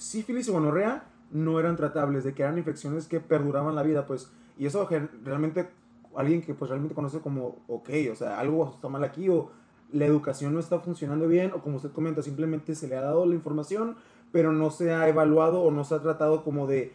[0.00, 4.32] sífilis y gonorrea no eran tratables, de que eran infecciones que perduraban la vida, pues,
[4.58, 4.88] y eso
[5.22, 5.68] realmente
[6.16, 9.50] alguien que pues realmente conoce como, ok, o sea, algo está mal aquí o
[9.92, 13.26] la educación no está funcionando bien o como usted comenta, simplemente se le ha dado
[13.26, 13.96] la información,
[14.32, 16.94] pero no se ha evaluado o no se ha tratado como de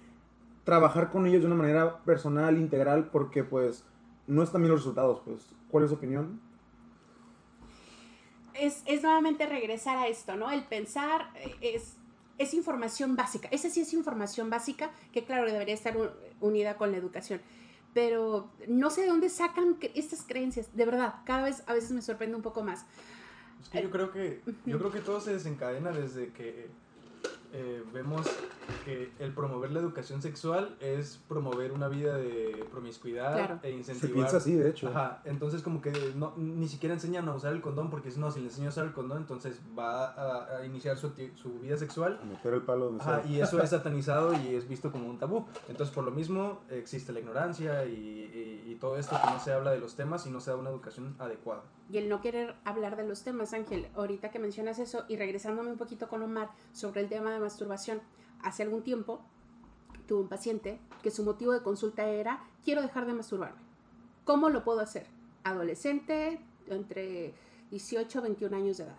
[0.63, 3.86] trabajar con ellos de una manera personal, integral, porque pues
[4.28, 5.22] no están bien los resultados.
[5.24, 6.41] Pues, ¿cuál es su opinión?
[8.54, 10.50] Es, es nuevamente regresar a esto, ¿no?
[10.50, 11.98] El pensar eh, es,
[12.38, 13.48] es información básica.
[13.52, 16.10] Esa sí es información básica que, claro, debería estar un-
[16.41, 17.41] unida con la educación.
[17.93, 20.76] Pero no sé de dónde sacan estas creencias.
[20.76, 22.86] De verdad, cada vez a veces me sorprende un poco más.
[23.62, 26.67] Es que yo creo que, yo creo que todo se desencadena desde que
[27.58, 28.28] eh, vemos
[28.84, 33.60] que el promover la educación sexual es promover una vida de promiscuidad Claro.
[33.63, 34.13] e Se incentivar.
[34.13, 34.89] piensa así, de hecho.
[34.89, 38.30] Ajá, entonces como que no, ni siquiera enseñan a usar el condón porque si no,
[38.32, 41.78] si le enseño a usar el condón, entonces va a, a iniciar su, su vida
[41.78, 43.32] sexual A meter el palo donde Ajá, sea.
[43.32, 45.46] y eso es satanizado y es visto como un tabú.
[45.70, 49.54] Entonces, por lo mismo, existe la ignorancia y, y- y todo esto que no se
[49.54, 51.62] habla de los temas y no se da una educación adecuada.
[51.89, 55.71] Y el no querer hablar de los temas, Ángel, ahorita que mencionas eso y regresándome
[55.71, 58.02] un poquito con Omar sobre el tema de masturbación,
[58.41, 59.21] hace algún tiempo
[60.08, 63.60] tuve un paciente que su motivo de consulta era, quiero dejar de masturbarme.
[64.24, 65.08] ¿Cómo lo puedo hacer?
[65.43, 67.34] Adolescente, entre
[67.71, 68.98] 18 y 21 años de edad.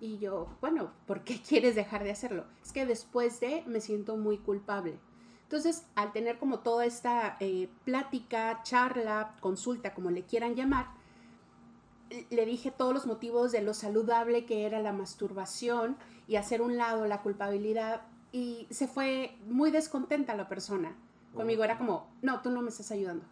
[0.00, 2.44] Y yo, bueno, ¿por qué quieres dejar de hacerlo?
[2.62, 4.98] Es que después de me siento muy culpable.
[5.42, 10.88] Entonces, al tener como toda esta eh, plática, charla, consulta, como le quieran llamar,
[12.30, 16.76] le dije todos los motivos de lo saludable que era la masturbación y hacer un
[16.76, 20.96] lado la culpabilidad y se fue muy descontenta la persona.
[21.34, 23.24] Conmigo era como, no, tú no me estás ayudando.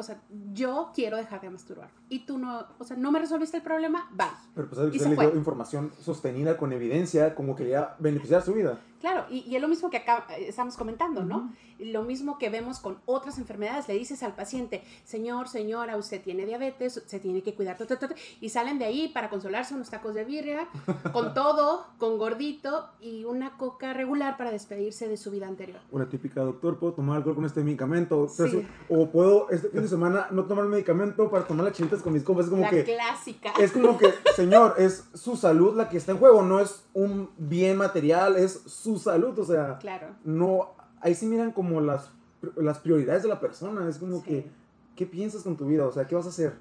[0.00, 0.20] O sea,
[0.52, 4.08] yo quiero dejar de masturbar y tú no, o sea, no me resolviste el problema,
[4.12, 4.26] bye.
[4.54, 4.94] Pero pues ¿sabes?
[4.94, 5.26] y usted se le fue.
[5.26, 8.80] dio información sostenida con evidencia, como que ya beneficiar su vida.
[9.00, 11.52] Claro, y, y es lo mismo que acá eh, estamos comentando, ¿no?
[11.78, 13.88] Lo mismo que vemos con otras enfermedades.
[13.88, 17.98] Le dices al paciente, señor, señora, usted tiene diabetes, se tiene que cuidar, ta, ta,
[17.98, 20.68] ta, ta", y salen de ahí para consolarse unos tacos de birria,
[21.14, 25.80] con todo, con gordito y una coca regular para despedirse de su vida anterior.
[25.90, 28.28] Una típica, doctor, ¿puedo tomar alcohol con este medicamento?
[28.28, 28.66] Sí.
[28.90, 32.46] O puedo este semana no tomar el medicamento para tomar las chilitas con mis compas.
[32.46, 33.52] Es como La que, clásica.
[33.60, 37.28] es como que, señor, es su salud la que está en juego, no es un
[37.36, 39.38] bien material, es su salud.
[39.38, 40.08] O sea, Claro.
[40.24, 42.10] no, ahí sí miran como las,
[42.56, 43.86] las prioridades de la persona.
[43.88, 44.22] Es como Sí.
[44.24, 44.50] que,
[44.96, 45.86] ¿qué piensas con tu vida?
[45.86, 46.54] O sea, ¿qué vas a hacer?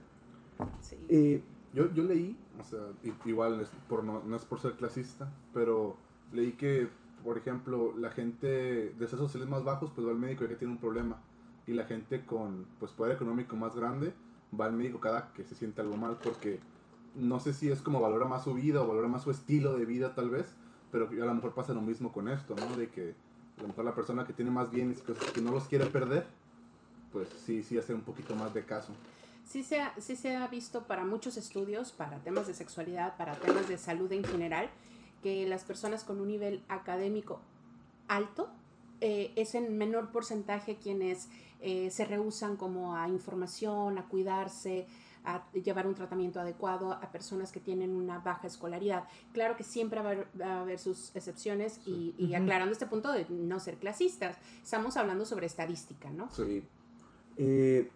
[0.82, 0.98] Sí.
[1.08, 1.42] Eh,
[1.74, 2.80] Yo, yo leí, o sea,
[3.26, 5.96] igual es por no, no es por ser clasista, pero
[6.34, 6.88] leí que,
[7.24, 8.48] por ejemplo, la gente
[8.98, 11.22] de esos sociales más bajos, pues va al médico ya que tiene un problema.
[11.70, 14.12] Y la gente con pues poder económico más grande
[14.60, 16.60] va al médico cada que se siente algo mal, porque
[17.14, 19.86] no sé si es como valora más su vida o valora más su estilo de
[19.86, 20.48] vida tal vez,
[20.92, 22.76] pero a lo mejor pasa lo mismo con esto, ¿no?
[22.76, 23.14] De que
[23.60, 26.26] a lo mejor la persona que tiene más bienes, que, no los quiere perder,
[27.12, 28.92] pues sí, sí hace un poquito más de caso.
[29.46, 33.36] Sí se, ha, sí se ha visto para muchos estudios, para temas de sexualidad, para
[33.36, 34.72] temas de salud en general,
[35.22, 37.42] que las personas con un nivel académico
[38.08, 38.50] alto
[39.02, 41.30] eh, es en menor porcentaje quienes
[41.62, 44.88] eh, se rehusan como a información, a cuidarse,
[45.26, 49.06] a llevar un tratamiento adecuado a personas que tienen una baja escolaridad.
[49.34, 53.12] Claro que siempre va a haber, va a haber sus excepciones y, aclarando este punto
[53.12, 56.30] de no ser clasistas, estamos hablando sobre estadística, ¿no?
[56.32, 56.64] Sí.
[57.38, 57.90] Eh,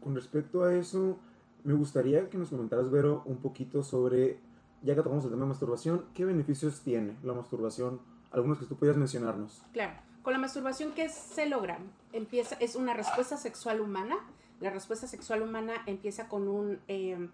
[0.00, 1.18] con respecto a eso,
[1.64, 4.38] me gustaría que nos comentaras, Vero, un poquito sobre,
[4.82, 8.00] ya que tocamos el tema de masturbación, ¿qué beneficios tiene la masturbación?
[8.30, 9.62] Algunos que tú pudieras mencionarnos.
[9.72, 9.94] Claro,
[10.28, 11.78] con la masturbación, ¿qué se logra?
[12.12, 14.18] Empieza, es una respuesta sexual humana.
[14.60, 17.30] La respuesta sexual humana empieza con un, eh,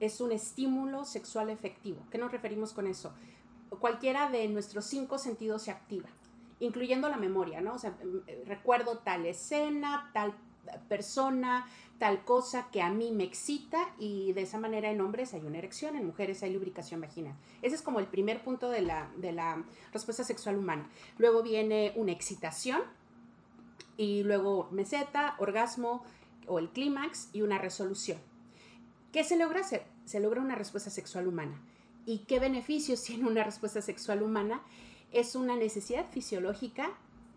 [0.00, 2.04] es un estímulo sexual efectivo.
[2.10, 3.12] ¿Qué nos referimos con eso?
[3.78, 6.08] Cualquiera de nuestros cinco sentidos se activa,
[6.58, 7.74] incluyendo la memoria, ¿no?
[7.74, 7.94] O sea,
[8.26, 10.34] eh, recuerdo tal escena, tal
[10.88, 11.66] persona,
[11.98, 15.58] tal cosa que a mí me excita y de esa manera en hombres hay una
[15.58, 17.34] erección, en mujeres hay lubricación vaginal.
[17.62, 20.88] Ese es como el primer punto de la, de la respuesta sexual humana.
[21.18, 22.82] Luego viene una excitación
[23.96, 26.04] y luego meseta, orgasmo
[26.46, 28.18] o el clímax y una resolución.
[29.12, 29.84] ¿Qué se logra hacer?
[30.04, 31.60] Se logra una respuesta sexual humana.
[32.06, 34.62] ¿Y qué beneficios tiene una respuesta sexual humana?
[35.12, 36.90] Es una necesidad fisiológica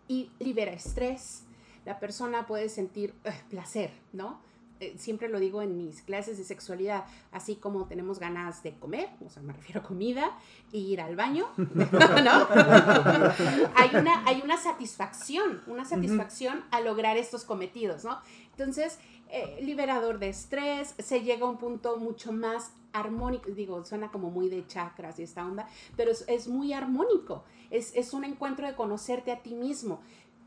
[0.08, 1.45] y libera estrés.
[1.86, 4.40] La persona puede sentir eh, placer, ¿no?
[4.80, 9.08] Eh, siempre lo digo en mis clases de sexualidad, así como tenemos ganas de comer,
[9.24, 10.32] o sea, me refiero a comida,
[10.70, 11.64] e ir al baño, ¿no?
[13.74, 18.18] hay, una, hay una satisfacción, una satisfacción a lograr estos cometidos, ¿no?
[18.50, 18.98] Entonces,
[19.30, 24.30] eh, liberador de estrés, se llega a un punto mucho más armónico, digo, suena como
[24.30, 28.66] muy de chakras y esta onda, pero es, es muy armónico, es, es un encuentro
[28.66, 30.00] de conocerte a ti mismo,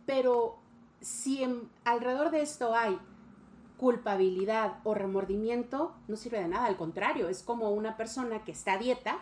[0.06, 0.60] pero
[1.02, 1.46] si
[1.86, 2.98] alrededor de esto hay
[3.78, 8.74] culpabilidad o remordimiento no sirve de nada, al contrario, es como una persona que está
[8.74, 9.20] a dieta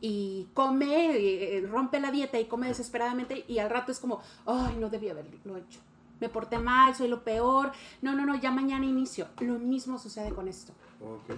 [0.00, 4.76] y come, eh, rompe la dieta y come desesperadamente y al rato es como, ay,
[4.78, 5.80] no debía haberlo hecho.
[6.20, 7.72] Me porté mal, soy lo peor.
[8.02, 9.28] No, no, no, ya mañana inicio.
[9.40, 10.72] Lo mismo sucede con esto.
[11.00, 11.36] Ok.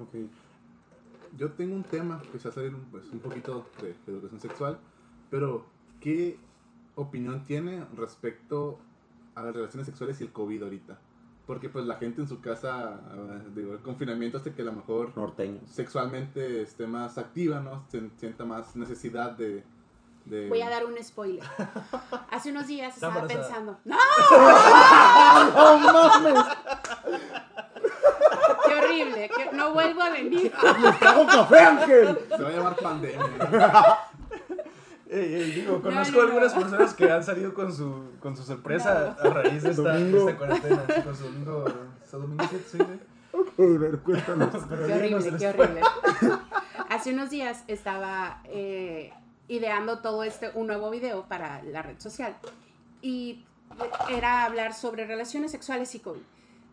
[0.00, 0.30] Ok.
[1.36, 4.78] Yo tengo un tema que se va un, pues, un poquito de, de educación sexual,
[5.30, 5.66] pero
[6.00, 6.38] ¿qué
[6.96, 8.78] opinión tiene respecto
[9.36, 10.98] a las relaciones sexuales y el COVID ahorita?
[11.46, 14.72] Porque pues la gente en su casa, ah, digo, el confinamiento hace que a lo
[14.72, 15.60] mejor Norteño.
[15.66, 17.84] sexualmente esté más activa, ¿no?
[17.88, 19.62] Se sienta más necesidad de...
[20.24, 21.44] de- Voy a dar un spoiler.
[22.32, 23.46] Hace unos días estaba embarazada.
[23.46, 23.96] pensando, ¡no!
[25.54, 26.44] ¡No mames!
[28.66, 29.30] ¡Qué horrible!
[29.36, 30.52] que no vuelvo a venir.
[30.82, 32.18] ¡Les trajo café, Ángel!
[32.36, 33.20] Se va a llamar pandemia.
[35.08, 36.28] Ey, ey, digo, conozco no, no.
[36.28, 40.18] algunas personas que han salido con su, con su sorpresa a raíz de esta, de
[40.18, 40.84] esta cuarentena.
[41.04, 41.64] Con su domingo,
[42.10, 42.98] su domingo 7, sí, güey.
[43.32, 44.64] Ok, a ver, cuéntanos.
[44.68, 45.80] Pero Qué horrible, qué horrible.
[46.88, 49.12] Hace unos días estaba eh,
[49.48, 52.36] ideando todo este, un nuevo video para la red social.
[53.00, 53.44] Y
[54.08, 56.22] era hablar sobre relaciones sexuales y COVID.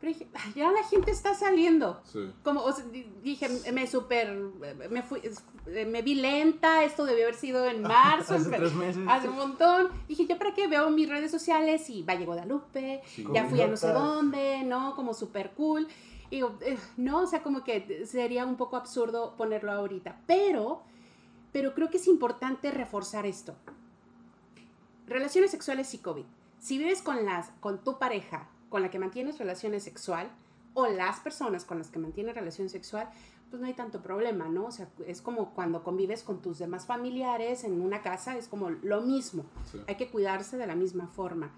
[0.04, 2.02] Pero dije, "Ay, ya la gente está saliendo.
[2.04, 2.30] Sí.
[2.44, 4.34] Como, o sea, di- dije, me super,
[4.90, 5.22] me fui,
[5.68, 9.02] eh, me vi lenta, esto debió haber sido en marzo, Hace en tres meses.
[9.08, 9.88] hace un montón.
[10.10, 11.90] Dije, ¿ya para qué veo mis redes sociales?
[11.90, 13.26] Y Valle Guadalupe, Sí.
[13.34, 14.94] ya fui a no sé dónde, ¿no?
[14.98, 15.88] Como súper cool.
[16.30, 20.20] Y digo, eh, no, o sea, como que sería un poco absurdo ponerlo ahorita.
[20.28, 20.82] Pero,
[21.54, 23.56] pero creo que es importante reforzar esto.
[25.08, 26.26] Relaciones sexuales y COVID.
[26.60, 30.32] Si vives con, las, con tu pareja, con la que mantienes relaciones sexual,
[30.74, 33.08] o las personas con las que mantienes relación sexual,
[33.52, 34.66] pues no hay tanto problema, ¿no?
[34.66, 38.72] O sea, es como cuando convives con tus demás familiares en una casa, es como
[38.72, 39.46] lo mismo.
[39.72, 39.80] Sí.
[39.88, 41.52] Hay que cuidarse de la misma forma.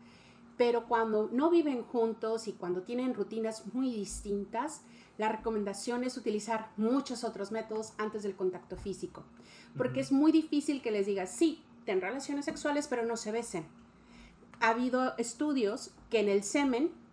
[0.57, 4.81] Pero cuando no viven juntos y cuando tienen rutinas muy distintas,
[5.17, 9.23] la recomendación es utilizar muchos otros métodos antes del contacto físico.
[9.77, 13.65] Porque es muy difícil que les digas, sí, ten relaciones sexuales, pero no se besen.
[14.59, 17.04] Ha habido estudios que en el semen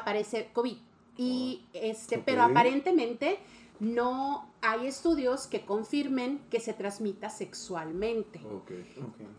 [0.00, 0.76] aparece COVID.
[1.16, 3.38] Y este, pero aparentemente
[3.80, 8.40] no hay estudios que confirmen que se transmita sexualmente.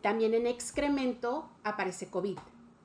[0.02, 2.38] También en excremento aparece COVID.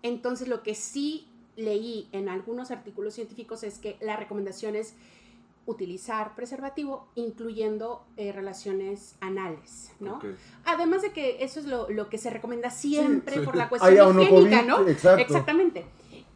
[0.02, 4.94] Entonces lo que sí leí en algunos artículos científicos es que la recomendación es
[5.66, 10.20] utilizar preservativo incluyendo eh, relaciones anales, ¿no?
[10.64, 13.40] Además de que eso es lo, lo que se recomienda siempre sí.
[13.40, 14.86] por la cuestión higiénica, ¿no?
[14.88, 15.22] exacto.
[15.22, 15.84] Exactamente.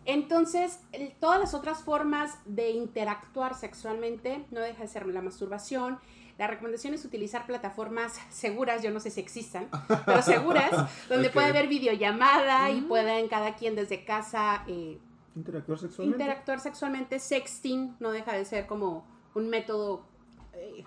[0.07, 5.99] Entonces, el- todas las otras formas de interactuar sexualmente no deja de ser la masturbación.
[6.37, 9.69] La recomendación es utilizar plataformas seguras, yo no sé si existan,
[10.05, 10.73] pero seguras,
[11.09, 14.99] donde puede haber videollamada y pueden cada quien desde casa eh,
[15.37, 16.23] Interactuar sexualmente.
[16.23, 17.19] interactuar sexualmente.
[17.19, 20.07] Sexting no deja de ser como un método
[20.53, 20.85] eh,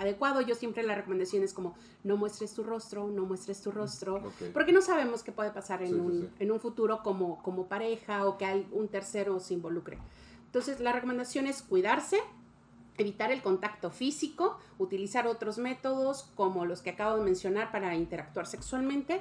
[0.00, 0.40] adecuado.
[0.40, 1.74] Yo siempre la recomendación es como
[2.04, 4.52] no muestres tu rostro, no muestres tu rostro, Ok.
[4.52, 6.28] porque no sabemos qué puede pasar en, Sí, sí, un, sí.
[6.38, 9.98] en un futuro como, como pareja o que un tercero se involucre.
[10.46, 12.18] Entonces la recomendación es cuidarse,
[12.98, 18.46] evitar el contacto físico, utilizar otros métodos como los que acabo de mencionar para interactuar
[18.46, 19.20] sexualmente.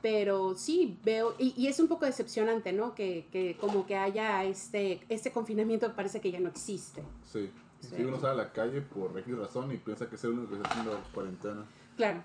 [0.00, 2.94] Pero sí, veo, y, y es un poco decepcionante, ¿no?
[2.94, 7.02] Que, que como que haya este, este confinamiento parece que ya no existe.
[7.24, 7.50] Sí.
[7.80, 7.94] Sí.
[7.96, 10.48] Si uno sale a la calle por X razón y piensa que es el único
[10.50, 11.64] que está haciendo cuarentena.
[11.96, 12.22] Claro.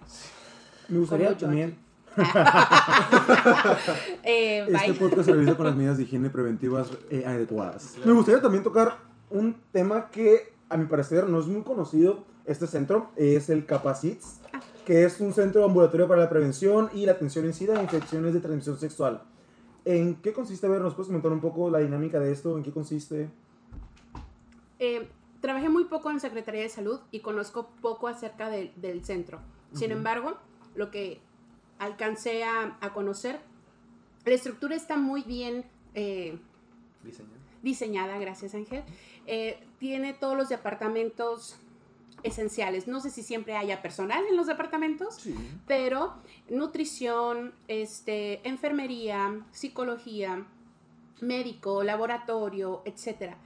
[0.90, 1.78] Me gustaría también.
[4.24, 5.00] Eh, Este bye.
[5.00, 7.96] podcast se realiza con las medidas de higiene preventivas eh, adecuadas.
[8.06, 8.98] Me gustaría también tocar
[9.30, 12.24] un tema que, a mi parecer, no es muy conocido.
[12.46, 14.40] Este centro es el Capacits,
[14.86, 18.34] que es un centro ambulatorio para la prevención y la atención en SIDA e infecciones
[18.34, 19.22] de transmisión sexual.
[19.86, 20.68] ¿En qué consiste?
[20.68, 22.58] A ver, ¿nos puedes comentar un poco la dinámica de esto?
[22.58, 23.30] ¿En qué consiste?
[24.80, 25.08] Eh,
[25.44, 29.42] trabajé muy poco en Secretaría de Salud y conozco poco acerca de- del centro.
[29.74, 30.38] Sin embargo,
[30.74, 31.20] lo que
[31.80, 33.42] alcancé a, a conocer,
[34.24, 35.66] la estructura está muy bien
[35.96, 36.40] eh,
[37.62, 38.84] diseñada, gracias Ángel.
[39.28, 41.58] Eh, tiene todos los departamentos
[42.24, 42.88] esenciales.
[42.88, 45.36] No sé si siempre haya personal en los departamentos, Sí.
[45.68, 46.14] pero
[46.50, 50.46] nutrición, este, enfermería, psicología,
[51.20, 53.38] médico, laboratorio, etcétera.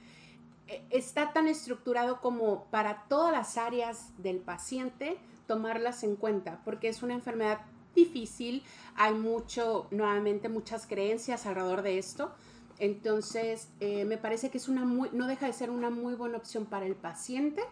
[0.68, 6.88] Eh, Está tan estructurado como para todas las áreas del paciente tomarlas en cuenta, porque
[6.88, 7.60] es una enfermedad
[7.94, 8.62] difícil,
[8.94, 12.30] hay mucho, nuevamente, muchas creencias alrededor de esto.
[12.78, 16.36] Entonces, eh, me parece que es una muy, no deja de ser una muy buena
[16.36, 17.62] opción para el paciente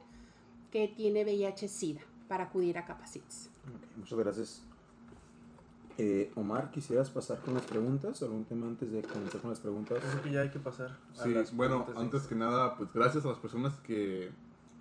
[0.72, 3.50] que tiene VIH-Sida para acudir a Capacits.
[3.96, 4.65] Muchas gracias.
[5.98, 8.22] Eh, Omar, ¿quisieras pasar con las preguntas?
[8.22, 9.98] ¿Algún tema antes de comenzar con las preguntas?
[9.98, 10.96] Creo que ya hay que pasar.
[11.18, 14.30] a Sí, las bueno, antes que nada, pues gracias a las personas que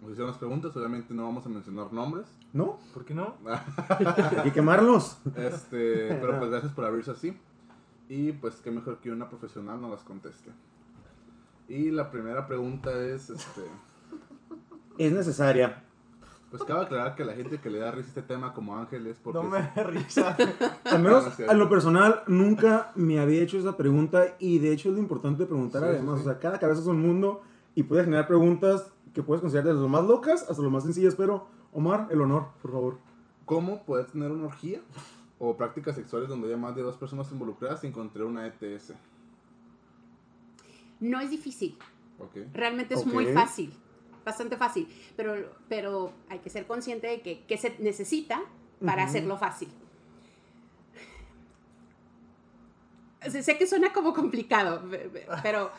[0.01, 0.75] nos hicieron las preguntas.
[0.75, 2.25] Obviamente no vamos a mencionar nombres.
[2.51, 2.79] ¿No?
[2.93, 3.35] ¿Por qué no?
[4.35, 5.17] Hay que quemarlos.
[5.37, 7.37] Este, pero pues gracias por abrirse así.
[8.09, 10.51] Y pues qué mejor que una profesional nos las conteste.
[11.67, 13.61] Y la primera pregunta es, este,
[14.97, 15.81] Es necesaria.
[16.51, 19.07] Pues cabe aclarar que la gente que le da risa a este tema como Ángel
[19.07, 20.37] es porque No me da risa.
[20.85, 24.95] Al menos a lo personal nunca me había hecho esa pregunta y de hecho es
[24.95, 26.19] lo importante de preguntar Sí, además.
[26.19, 26.21] sí.
[26.21, 27.41] O sea, cada cabeza es un mundo
[27.73, 31.15] y puede generar preguntas que puedes considerar desde lo más locas hasta lo más sencillas,
[31.15, 32.97] pero Omar, el honor, por favor.
[33.45, 34.79] ¿Cómo poder tener una orgía
[35.39, 38.93] o prácticas sexuales donde haya más de dos personas involucradas sin contraer una ETS?
[41.01, 41.77] No es difícil,
[42.53, 43.73] realmente es muy fácil,
[44.25, 48.41] bastante fácil, pero, pero hay que ser consciente de que, que se necesita
[48.83, 49.09] para Ujú.
[49.09, 49.69] hacerlo fácil.
[53.41, 55.71] Sé que suena como complicado, pe- pe- pero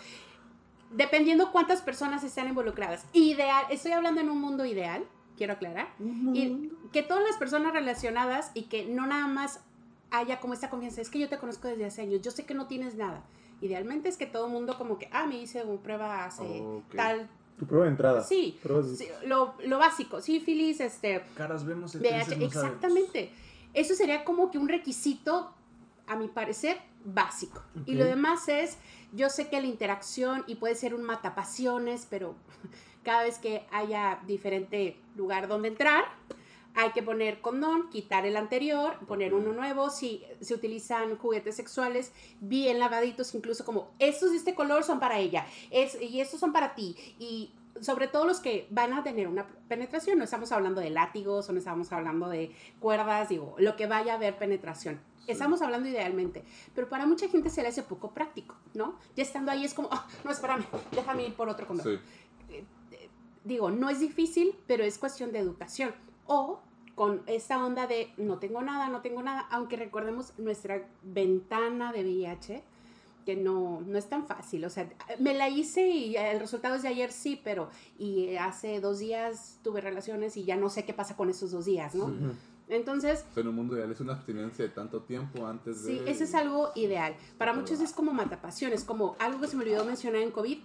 [0.90, 3.04] dependiendo cuántas personas están involucradas.
[3.12, 5.04] Ideal, estoy hablando en un mundo ideal,
[5.36, 9.60] quiero aclarar, y que todas las personas relacionadas y que no nada más
[10.10, 12.54] haya como esta confianza, es que yo te conozco desde hace años, yo sé que
[12.54, 13.22] no tienes nada.
[13.60, 16.94] Idealmente es que todo el mundo como que, ah, me hice una prueba hace Ok.
[16.96, 17.28] tal,
[17.58, 18.22] Tu prueba de entrada.
[18.22, 22.54] sí, Pruebas de- sí, lo, lo básico, sífilis, este, Caras vemos, sabemos.
[22.54, 23.30] exactamente.
[23.72, 25.52] Eso sería como que un requisito,
[26.06, 27.62] a mi parecer, básico.
[27.86, 28.78] Y lo demás es,
[29.12, 32.34] yo sé que la interacción y puede ser un matapasiones, pero
[33.04, 36.04] cada vez que haya diferente lugar donde entrar,
[36.76, 39.90] hay que poner condón, quitar el anterior, poner uno nuevo.
[39.90, 45.18] Si se utilizan juguetes sexuales bien lavaditos, incluso como estos de este color son para
[45.18, 46.94] ella es, y estos son para ti.
[47.18, 51.48] Y sobre todo los que van a tener una penetración, no estamos hablando de látigos
[51.48, 55.00] o no estamos hablando de cuerdas, digo, lo que vaya a haber penetración.
[55.24, 55.32] Sí.
[55.32, 58.98] Estamos hablando idealmente, pero para mucha gente se le hace poco práctico, ¿no?
[59.16, 62.00] Ya estando ahí es como, "Ah, no, espérame, déjame ir por otro condón
[62.48, 62.64] Sí.
[63.44, 65.94] digo, no es difícil, pero es cuestión de educación.
[66.26, 66.60] O
[66.96, 72.02] con esta onda de no tengo nada, no tengo nada, aunque recordemos nuestra ventana de
[72.02, 72.64] VIH,
[73.26, 74.64] que no, no es tan fácil.
[74.64, 74.88] O sea,
[75.18, 77.68] me la hice y el resultado es de ayer sí, pero
[77.98, 81.66] y hace dos días tuve relaciones y ya no sé qué pasa con esos dos
[81.66, 82.10] días, ¿no?
[82.68, 85.98] Entonces, O sea, en un mundo ideal es una abstinencia de tanto tiempo antes de...
[85.98, 87.14] Sí, ese es algo ideal.
[87.36, 87.84] Para Pero muchos va.
[87.84, 90.58] es como matapasión, es como algo que se me olvidó mencionar en COVID,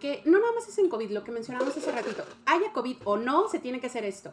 [0.00, 2.24] que no nada más es en COVID, lo que mencionamos hace ratito.
[2.44, 4.32] Haya COVID o no, se tiene que hacer esto.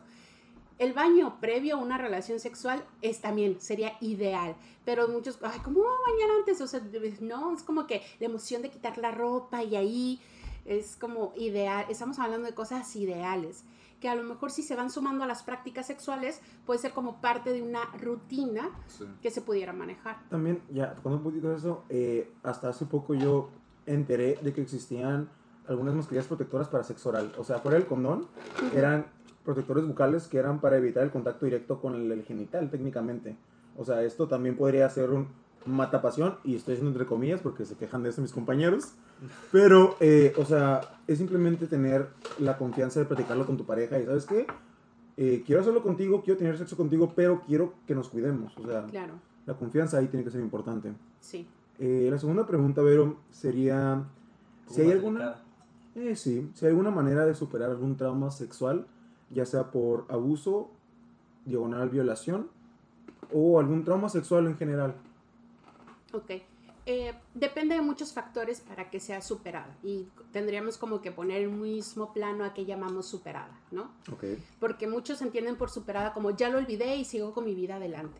[0.79, 4.55] El baño previo a una relación sexual es también, sería ideal.
[4.85, 6.59] Pero muchos, ay, ¿cómo voy a bañar antes?
[6.61, 6.81] O sea,
[7.21, 10.21] no, es como que la emoción de quitar la ropa y ahí
[10.65, 11.85] es como ideal.
[11.89, 13.63] Estamos hablando de cosas ideales
[14.01, 17.21] que a lo mejor si se van sumando a las prácticas sexuales puede ser como
[17.21, 19.05] parte de una rutina Sí.
[19.21, 20.17] que se pudiera manejar.
[20.29, 23.49] También, ya, tocando un poquito de eso, eh, hasta hace poco yo
[23.85, 25.29] enteré de que existían
[25.69, 27.33] algunas mascarillas protectoras para sexo oral.
[27.37, 28.27] O sea, fuera del condón,
[28.75, 29.05] eran
[29.43, 33.35] protectores bucales que eran para evitar el contacto directo con el, el genital, técnicamente.
[33.77, 35.27] O sea, esto también podría ser un
[35.65, 38.93] matapasión, y estoy diciendo entre comillas porque se quejan de eso mis compañeros.
[39.51, 44.05] Pero, eh, o sea, es simplemente tener la confianza de practicarlo con tu pareja y,
[44.05, 44.45] ¿sabes qué?
[45.15, 48.57] Eh, quiero hacerlo contigo, quiero tener sexo contigo, pero quiero que nos cuidemos.
[48.57, 49.13] O sea, Claro,
[49.45, 50.91] la confianza ahí tiene que ser importante.
[51.19, 51.47] sí.
[51.79, 54.03] Eh, la segunda pregunta, Vero, sería
[54.67, 55.37] si hay alguna,
[55.95, 58.85] eh, sí, si hay alguna manera de superar algún trauma sexual,
[59.33, 60.71] ya sea por abuso,
[61.45, 62.49] diagonal violación
[63.33, 64.95] o algún trauma sexual en general.
[66.13, 66.31] Ok.
[66.85, 71.49] Eh, depende de muchos factores para que sea superada y tendríamos como que poner en
[71.49, 73.91] un mismo plano a que llamamos superada, ¿no?
[74.11, 74.25] Ok.
[74.59, 78.19] Porque muchos entienden por superada como ya lo olvidé y sigo con mi vida adelante.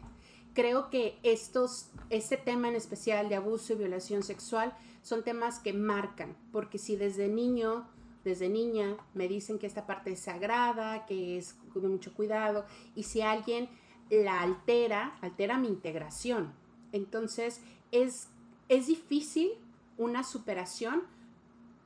[0.54, 5.74] Creo que estos, este tema en especial de abuso y violación sexual son temas que
[5.74, 7.86] marcan, porque si desde niño,
[8.24, 12.66] desde niña, me dicen que esta parte es sagrada, que es de mucho cuidado,
[12.96, 13.70] y si alguien
[14.10, 16.54] la altera, altera mi integración.
[16.92, 17.62] Entonces,
[17.92, 18.30] es,
[18.70, 19.52] es difícil
[19.98, 21.04] una superación.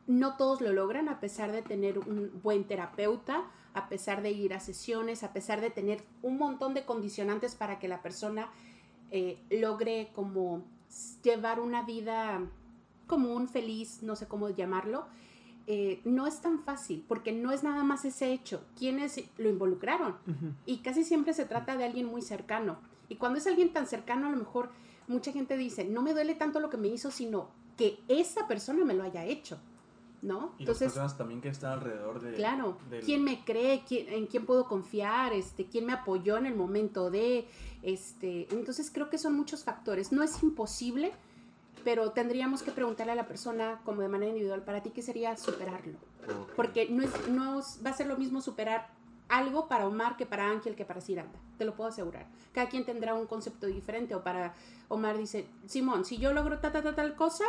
[0.05, 4.53] No todos lo logran a pesar de tener un buen terapeuta, a pesar de ir
[4.53, 8.49] a sesiones, a pesar de tener un montón de condicionantes para que la persona
[9.11, 10.63] eh, logre como
[11.23, 12.41] llevar una vida
[13.05, 15.07] común, feliz, no sé cómo llamarlo.
[15.70, 18.63] Eh, no es tan fácil porque no es nada más ese hecho.
[18.78, 20.15] ¿Quiénes lo involucraron?
[20.65, 22.78] Y casi siempre se trata de alguien muy cercano.
[23.09, 24.70] Y cuando es alguien tan cercano, a lo mejor
[25.07, 28.86] mucha gente dice, no me duele tanto lo que me hizo, sino que esa persona
[28.86, 29.57] me lo haya hecho.
[30.24, 30.53] ¿no?
[30.57, 32.34] Y las personas también que están alrededor de...
[32.34, 33.84] Claro, del- ¿quién me cree?
[33.88, 35.32] ¿Quién- ¿En quién puedo confiar?
[35.32, 37.47] Este, ¿Quién me apoyó en el momento de...?
[37.84, 40.11] Este, entonces creo que son muchos factores.
[40.11, 41.11] No es imposible,
[41.88, 45.38] pero tendríamos que preguntarle a la persona como de manera individual, para ti, ¿qué sería
[45.38, 45.97] superarlo?
[46.57, 48.89] Porque no, es, no va a ser lo mismo superar
[49.29, 51.39] algo para Omar que para Ángel que para Ciranda.
[51.57, 52.27] Te lo puedo asegurar.
[52.51, 54.15] Cada quien tendrá un concepto diferente.
[54.15, 54.53] O para
[54.89, 57.45] Omar dice, Simón, si yo logro ta, ta, ta, tal cosa,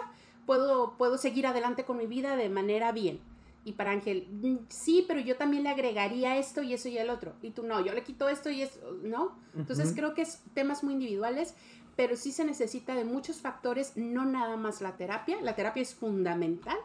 [0.47, 3.19] puedo, puedo seguir adelante con mi vida de manera bien.
[3.65, 7.11] Y para Ángel, "Mm, sí, pero yo también le agregaría esto y eso y el
[7.11, 7.35] otro.
[7.43, 9.37] Y tú no, yo le quito esto y eso, ¿no?
[9.57, 11.55] Entonces creo que es temas muy individuales,
[11.99, 15.41] pero sí se necesita de muchos factores, no nada más la terapia.
[15.43, 16.77] La terapia es fundamental,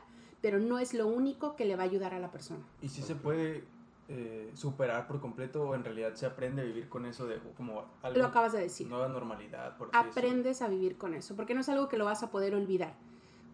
[0.41, 2.61] pero no es lo único que le va a ayudar a la persona.
[2.81, 3.63] Y si se puede
[4.09, 7.85] eh, superar por completo o en realidad se aprende a vivir con eso de como
[8.01, 8.87] algo, Lo acabas de decir.
[8.87, 9.77] nueva normalidad.
[9.77, 9.91] Por.
[9.93, 12.95] Aprendes a vivir con eso, porque no es algo que lo vas a poder olvidar.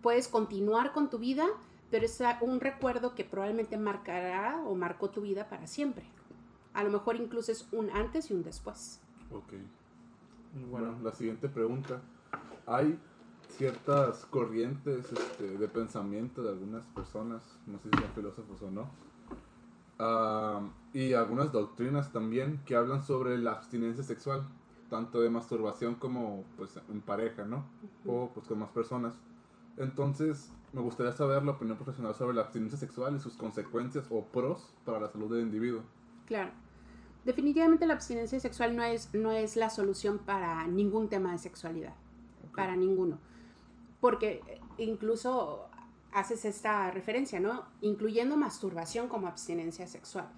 [0.01, 1.45] Puedes continuar con tu vida,
[1.91, 6.05] pero es a- un recuerdo que probablemente marcará o marcó tu vida para siempre.
[6.73, 9.01] A lo mejor incluso es un antes y un después.
[9.29, 9.55] Ok.
[10.53, 12.01] Bueno, la siguiente pregunta.
[12.65, 12.99] Hay
[13.49, 18.89] ciertas corrientes este, de pensamiento de algunas personas, no sé si son filósofos o no,
[20.93, 24.47] y algunas doctrinas también que hablan sobre la abstinencia sexual,
[24.89, 27.65] tanto de masturbación como pues en pareja, ¿no?
[28.05, 29.13] O pues con más personas.
[29.77, 34.23] Entonces, me gustaría saber la opinión profesional sobre la abstinencia sexual y sus consecuencias o
[34.23, 35.81] pros para la salud del individuo.
[36.27, 36.51] Claro.
[37.25, 41.93] Definitivamente la abstinencia sexual no es, no es la solución para ningún tema de sexualidad,
[42.55, 43.19] para ninguno.
[43.99, 45.67] Porque eh, incluso
[46.11, 47.65] haces esta referencia, ¿no?
[47.81, 50.29] Incluyendo masturbación como abstinencia sexual.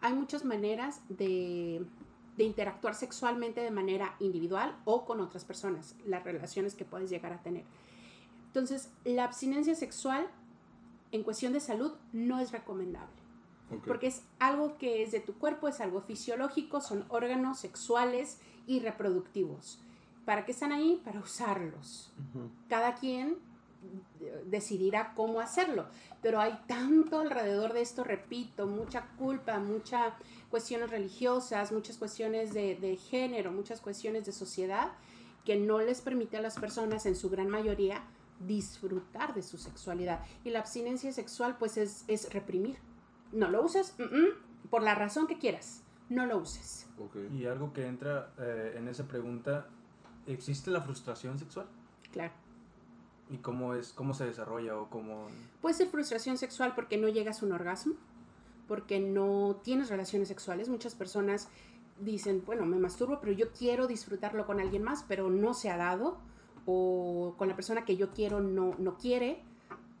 [0.00, 1.84] Hay muchas maneras de,
[2.36, 7.32] de interactuar sexualmente de manera individual o con otras personas, las relaciones que puedes llegar
[7.32, 7.64] a tener.
[8.46, 10.26] Entonces, la abstinencia sexual
[11.12, 13.21] en cuestión de salud no es recomendable
[13.86, 18.80] Porque es algo que es de tu cuerpo, es algo fisiológico, son órganos sexuales y
[18.80, 19.80] reproductivos.
[20.24, 21.00] ¿Para qué están ahí?
[21.04, 22.12] Para usarlos.
[22.68, 23.38] Cada quien
[24.20, 25.86] eh, decidirá cómo hacerlo,
[26.20, 30.14] pero hay tanto alrededor de esto, repito, mucha culpa, muchas
[30.50, 34.92] cuestiones religiosas, muchas cuestiones de, de género, muchas cuestiones de sociedad
[35.44, 38.04] que no les permite a las personas, en su gran mayoría,
[38.46, 40.20] disfrutar de su sexualidad.
[40.44, 42.76] Y la abstinencia sexual, pues, es, es reprimir.
[43.32, 46.86] No lo uses, mm, mm, por la razón que quieras, no lo uses.
[46.98, 47.16] Ok.
[47.32, 49.66] y algo que entra eh, en esa pregunta,
[50.26, 51.66] ¿existe la frustración sexual?
[52.12, 52.32] Claro.
[53.30, 55.28] ¿Y cómo, es, cómo se desarrolla o cómo...
[55.60, 57.94] Puede ser frustración sexual porque no llegas a un orgasmo,
[58.68, 60.68] porque no tienes relaciones sexuales.
[60.68, 61.48] Muchas personas
[62.00, 65.76] dicen, bueno, me masturbo, pero yo quiero disfrutarlo con alguien más, pero no se ha
[65.76, 66.18] dado,
[66.66, 69.42] o con la persona que yo quiero no, no quiere,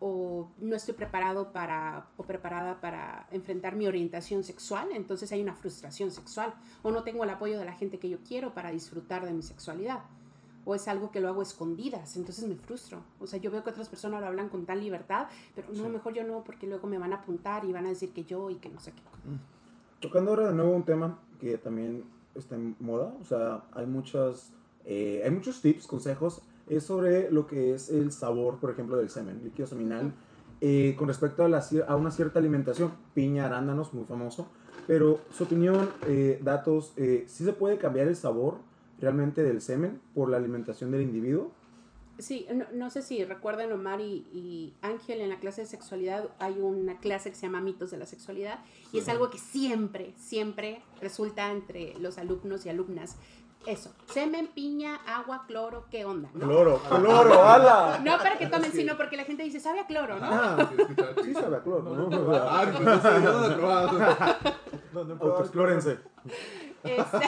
[0.04, 5.54] o no estoy preparado para o preparada para enfrentar mi orientación sexual, entonces hay una
[5.54, 9.24] frustración sexual, o no tengo el apoyo de la gente que yo quiero para disfrutar
[9.24, 10.00] de mi sexualidad,
[10.64, 13.04] o es algo que lo hago a escondidas, entonces me frustro.
[13.20, 15.88] O sea, yo veo que otras personas lo hablan con tal libertad, pero no, Sí.
[15.88, 18.50] mejor yo no, porque luego me van a apuntar y van a decir que yo
[18.50, 19.02] y que no sé qué.
[20.00, 24.52] Tocando ahora de nuevo un tema que también está en moda, o sea, hay muchas,
[24.84, 26.42] eh, hay muchos tips, consejos,
[26.76, 30.12] es sobre lo que es el sabor, por ejemplo, del semen, líquido seminal,
[30.60, 34.48] eh, con respecto a, la a una cierta alimentación, piña, arándanos, muy famoso,
[34.86, 38.58] pero su opinión, eh, datos, eh, ¿sí se puede cambiar el sabor
[39.00, 41.50] realmente del semen por la alimentación del individuo?
[42.18, 46.28] Sí, no, no sé si recuerdan Omar y, y Ángel en la clase de sexualidad
[46.38, 48.60] hay una clase que se llama mitos de la sexualidad
[48.92, 53.16] y es algo que siempre, siempre resulta entre los alumnos y alumnas.
[53.66, 56.28] Eso, semen, piña, agua, cloro, ¿qué onda?
[56.34, 56.46] ¿no?
[56.46, 58.00] Cloro, cloro, ala.
[58.02, 60.26] No para que tomen, sino porque la gente dice, sabe a cloro, ¿no?
[60.26, 60.68] Ah,
[61.22, 62.34] Sí, sabe a cloro, ¿no?
[62.34, 63.98] Ah, pues no sé, no lo he probado.
[64.92, 65.98] No, no, Autoexplórense.
[66.82, 67.18] Este,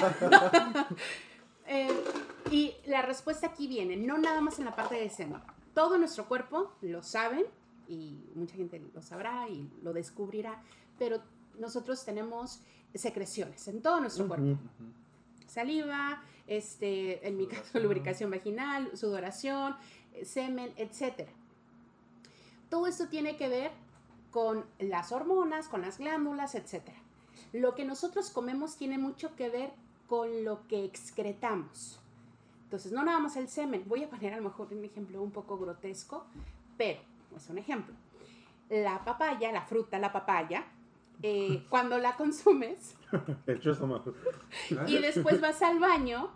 [1.67, 2.05] eh,
[2.51, 5.41] y la respuesta aquí viene, no nada más en la parte de semen.
[5.73, 7.47] Todo nuestro cuerpo lo saben
[7.89, 10.61] y mucha gente lo sabrá y lo descubrirá,
[10.99, 11.19] pero
[11.59, 12.61] nosotros tenemos
[12.95, 14.59] secreciones en todo nuestro cuerpo.
[15.47, 17.83] Saliva, este, en mi caso Sudoración.
[17.83, 19.77] lubricación vaginal, sudoración,
[20.15, 21.29] eh, semen, etc.
[22.69, 23.71] Todo esto tiene que ver
[24.31, 26.83] con las hormonas, con las glándulas, etc.
[27.53, 29.73] Lo que nosotros comemos tiene mucho que ver
[30.09, 32.01] con lo que excretamos.
[32.65, 33.85] Entonces, no nada más el semen.
[33.87, 36.27] Voy a poner a lo mejor un ejemplo un poco grotesco,
[36.77, 37.01] pero
[37.37, 37.95] es un ejemplo.
[38.69, 40.65] La papaya, la fruta, la papaya,
[41.23, 42.97] eh, cuando la consumes.
[44.87, 46.31] y después vas al baño,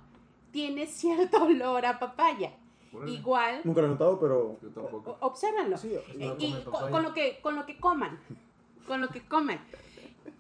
[0.51, 2.53] tiene cierto olor a papaya.
[3.07, 4.59] Igual, Nunca lo he notado, pero...
[4.63, 5.19] Yo tampoco.
[5.21, 5.77] obsérvanlo.
[5.77, 8.19] Sí, Y- No y con, con lo que, con lo que coman,
[8.87, 9.61] con lo que coman.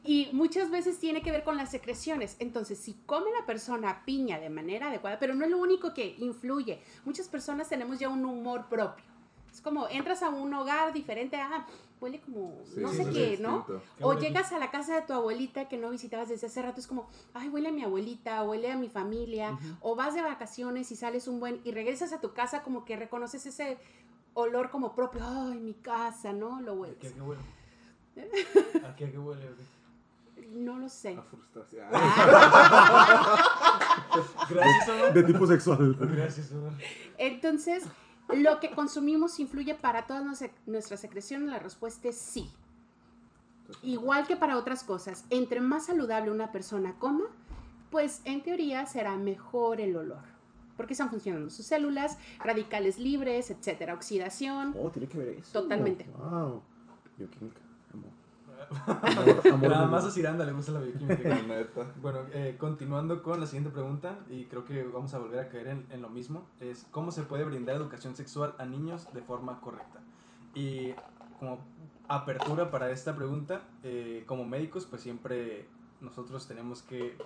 [0.02, 2.36] Y muchas veces tiene que ver con las secreciones.
[2.38, 6.16] Entonces, si come la persona piña de manera adecuada, pero no es lo único que
[6.18, 6.80] influye.
[7.04, 9.04] Muchas personas tenemos ya un humor propio.
[9.52, 11.66] Es como entras a un hogar diferente, ah,
[12.00, 13.50] huele como Sí, no sé qué, distinto.
[13.50, 13.66] ¿no?
[13.66, 16.80] Qué O llegas a la casa de tu abuelita que no visitabas desde hace rato,
[16.80, 20.92] es como, ay, huele a mi abuelita, huele a mi familia, o vas de vacaciones
[20.92, 23.78] y sales un buen, y regresas a tu casa como que reconoces ese
[24.34, 26.60] olor como propio, ay, mi casa, ¿no?
[26.60, 27.12] Lo ¿A qué, a hueles.
[27.14, 27.42] qué huele?
[28.86, 29.48] ¿A qué, a qué huele?
[30.52, 31.14] No lo sé.
[31.14, 31.86] La frustración.
[34.48, 35.12] Gracias, Omar.
[35.12, 35.96] De tipo sexual.
[35.98, 36.52] Gracias.
[37.18, 37.84] Entonces,
[38.28, 42.50] lo que consumimos influye para todas nuestra- nuestras secreciones, la respuesta es sí.
[43.82, 47.24] Igual que para otras cosas, entre más saludable una persona coma,
[47.90, 50.22] pues en teoría será mejor el olor.
[50.76, 54.74] Porque están funcionando sus células, radicales libres, etcétera, oxidación.
[54.78, 55.60] Oh, tiene que ver eso.
[55.62, 56.06] Totalmente.
[56.16, 56.62] Wow.
[57.16, 57.60] Bioquímica.
[58.70, 58.98] Amor.
[59.02, 61.36] Amor, amor, Nada más a Ciranda le gusta la bioquímica.
[62.02, 65.68] Bueno, eh, continuando con la siguiente pregunta, y creo que vamos a volver a caer
[65.68, 69.60] en, en lo mismo, es cómo se puede brindar educación sexual a niños de forma
[69.60, 70.00] correcta.
[70.54, 70.94] Y
[71.38, 71.60] como
[72.08, 75.68] apertura para esta pregunta, eh, como médicos, pues siempre
[76.00, 77.16] nosotros tenemos que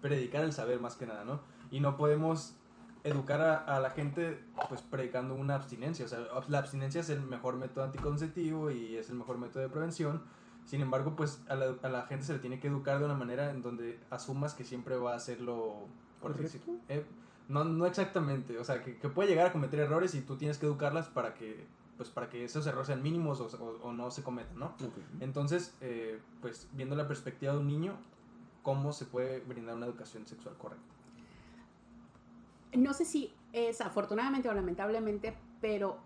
[0.00, 1.40] predicar el saber más que nada, ¿no?
[1.70, 2.56] Y no podemos
[3.04, 7.20] educar a, a la gente pues predicando una abstinencia, o sea, la abstinencia es el
[7.20, 10.22] mejor método anticonceptivo y es el mejor método de prevención,
[10.66, 13.14] sin embargo, pues a la, a la gente se le tiene que educar de una
[13.14, 15.86] manera en donde asumas que siempre va a hacerlo
[16.20, 16.58] por ¿Correcto?
[16.58, 16.80] decir.
[16.88, 17.04] eh,
[17.48, 20.56] no, no exactamente, o sea, que, que puede llegar a cometer errores y tú tienes
[20.56, 21.66] que educarlas para que,
[21.98, 24.72] pues, para que esos errores sean mínimos o, o- o no se cometan, ¿no?
[25.20, 27.92] Entonces, eh, pues viendo la perspectiva de un niño,
[28.62, 30.84] ¿cómo se puede brindar una educación sexual correcta?
[32.74, 35.98] No sé si es afortunadamente o lamentablemente, pero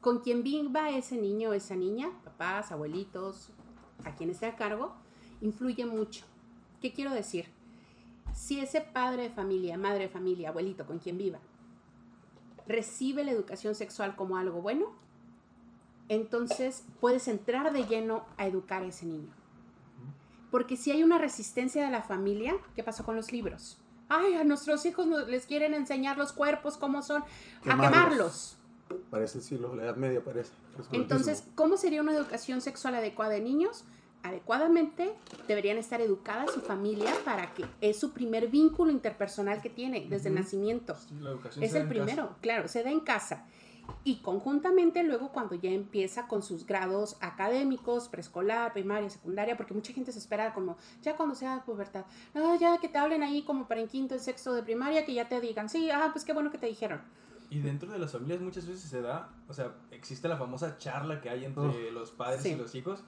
[0.00, 3.50] con quien viva ese niño o esa niña, papás, abuelitos,
[4.04, 4.94] a quien esté a cargo,
[5.40, 6.24] influye mucho.
[6.80, 7.46] ¿Qué quiero decir?
[8.34, 11.38] Si ese padre de familia, madre de familia, abuelito, con quien viva,
[12.66, 14.92] recibe la educación sexual como algo bueno,
[16.08, 19.32] entonces puedes entrar de lleno a educar a ese niño.
[20.50, 23.78] Porque si hay una resistencia de la familia, ¿qué pasó con los libros?
[24.08, 28.58] Ay, a nuestros hijos les quieren enseñar los cuerpos, cómo son, a Quemarlos.
[29.10, 30.52] Parece el siglo, la edad media parece.
[30.78, 31.44] Es Entonces.
[31.54, 33.84] ¿cómo sería una educación sexual adecuada de niños?
[34.22, 35.12] Adecuadamente
[35.46, 40.28] deberían estar educadas su familia para que es su primer vínculo interpersonal que tiene desde
[40.28, 40.42] el Ujú.
[40.42, 40.96] nacimiento.
[41.20, 42.04] La educación Es se da el en casa.
[42.06, 43.46] primero, claro, se da en casa.
[44.02, 49.92] Y conjuntamente luego cuando ya empieza con sus grados académicos, preescolar, primaria, secundaria, porque mucha
[49.92, 53.68] gente se espera como ya cuando sea pubertad, no, ya que te hablen ahí como
[53.68, 56.32] para en quinto, en sexto de primaria, que ya te digan, sí, ah, pues qué
[56.32, 57.02] bueno que te dijeron.
[57.50, 61.20] Y dentro de las familias muchas veces se da, o sea, existe la famosa charla
[61.20, 62.50] que hay entre los padres Sí.
[62.50, 63.04] y los hijos,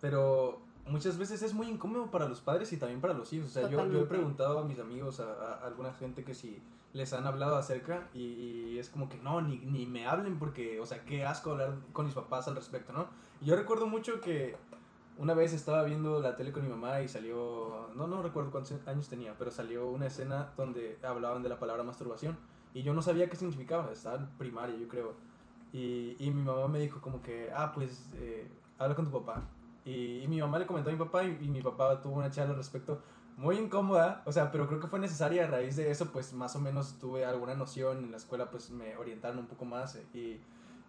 [0.00, 3.48] pero muchas veces es muy incómodo para los padres y también para los hijos.
[3.48, 6.60] O sea, yo, yo he preguntado a mis amigos, a, a alguna gente que si
[6.92, 10.80] les han hablado acerca y, y es como que no, ni, ni me hablen porque,
[10.80, 13.06] o sea, qué asco hablar con mis papás al respecto, ¿no?
[13.40, 14.56] Y yo recuerdo mucho que
[15.18, 18.74] una vez estaba viendo la tele con mi mamá y salió, no, no recuerdo cuántos
[18.86, 22.36] años tenía, pero salió una escena donde hablaban de la palabra masturbación
[22.74, 25.14] y yo no sabía qué significaba, estaba en primaria yo creo.
[25.72, 28.48] Y, y mi mamá me dijo como que, ah, pues eh,
[28.78, 29.42] habla con tu papá.
[29.84, 32.30] Y, y mi mamá le comentó a mi papá y, y mi papá tuvo una
[32.30, 33.00] charla al respecto
[33.36, 36.56] muy incómoda, o sea, pero creo que fue necesaria a raíz de eso, pues más
[36.56, 40.06] o menos tuve alguna noción en la escuela, pues me orientaron un poco más eh,
[40.14, 40.40] y,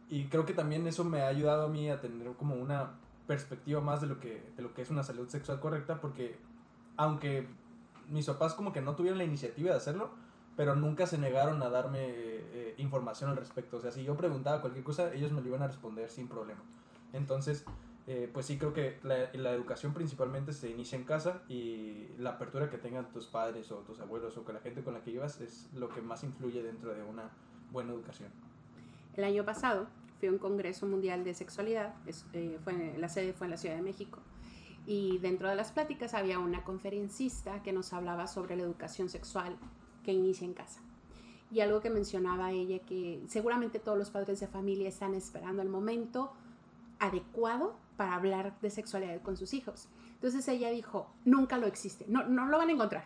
[0.10, 2.92] y creo que también eso me ha ayudado a mí a tener como una
[3.28, 6.38] perspectiva más de lo que, de lo que es una salud sexual correcta, porque
[6.96, 7.48] aunque
[8.10, 10.12] mis papás como que no tuvieron la iniciativa de hacerlo,
[10.58, 13.78] pero nunca se negaron a darme eh, información al respecto.
[13.78, 16.60] O sea, si yo preguntaba cualquier cosa, ellos me lo iban a responder sin problema.
[17.14, 17.64] Entonces,
[18.08, 22.72] eh, pues sí creo que la, educación principalmente se inicia en casa y la apertura
[22.72, 25.40] que tengan tus padres o tus abuelos o con la gente con la que llevas
[25.42, 27.30] es lo que más influye dentro de una
[27.72, 28.32] buena educación.
[29.16, 29.88] El año pasado
[30.20, 31.94] fui a un Congreso Mundial de Sexualidad,
[32.34, 34.20] eh, fue, la sede fue en la Ciudad de México,
[34.88, 39.58] y dentro de las pláticas había una conferencista que nos hablaba sobre la educación sexual
[40.08, 40.80] que inicia en casa.
[41.52, 45.68] Y algo que mencionaba ella, que seguramente todos los padres de familia están esperando el
[45.68, 46.32] momento
[47.00, 49.90] adecuado para hablar de sexualidad con sus hijos.
[50.14, 53.04] Entonces ella dijo, nunca lo existe, no, no lo van a encontrar.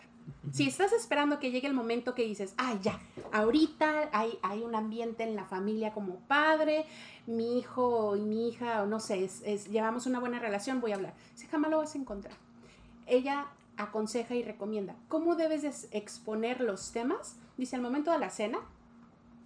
[0.51, 2.99] Si estás esperando que llegue el momento que dices, ah, ya,
[3.31, 6.85] ahorita hay, hay un ambiente en la familia como padre,
[7.25, 10.91] mi hijo y mi hija, o no sé, es, es- llevamos una buena relación, voy
[10.91, 11.15] a hablar.
[11.33, 12.35] Si jamás lo vas a encontrar.
[13.07, 13.47] Ella
[13.77, 17.37] aconseja y recomienda cómo debes de exponer los temas.
[17.57, 18.59] Dice, al momento de la cena,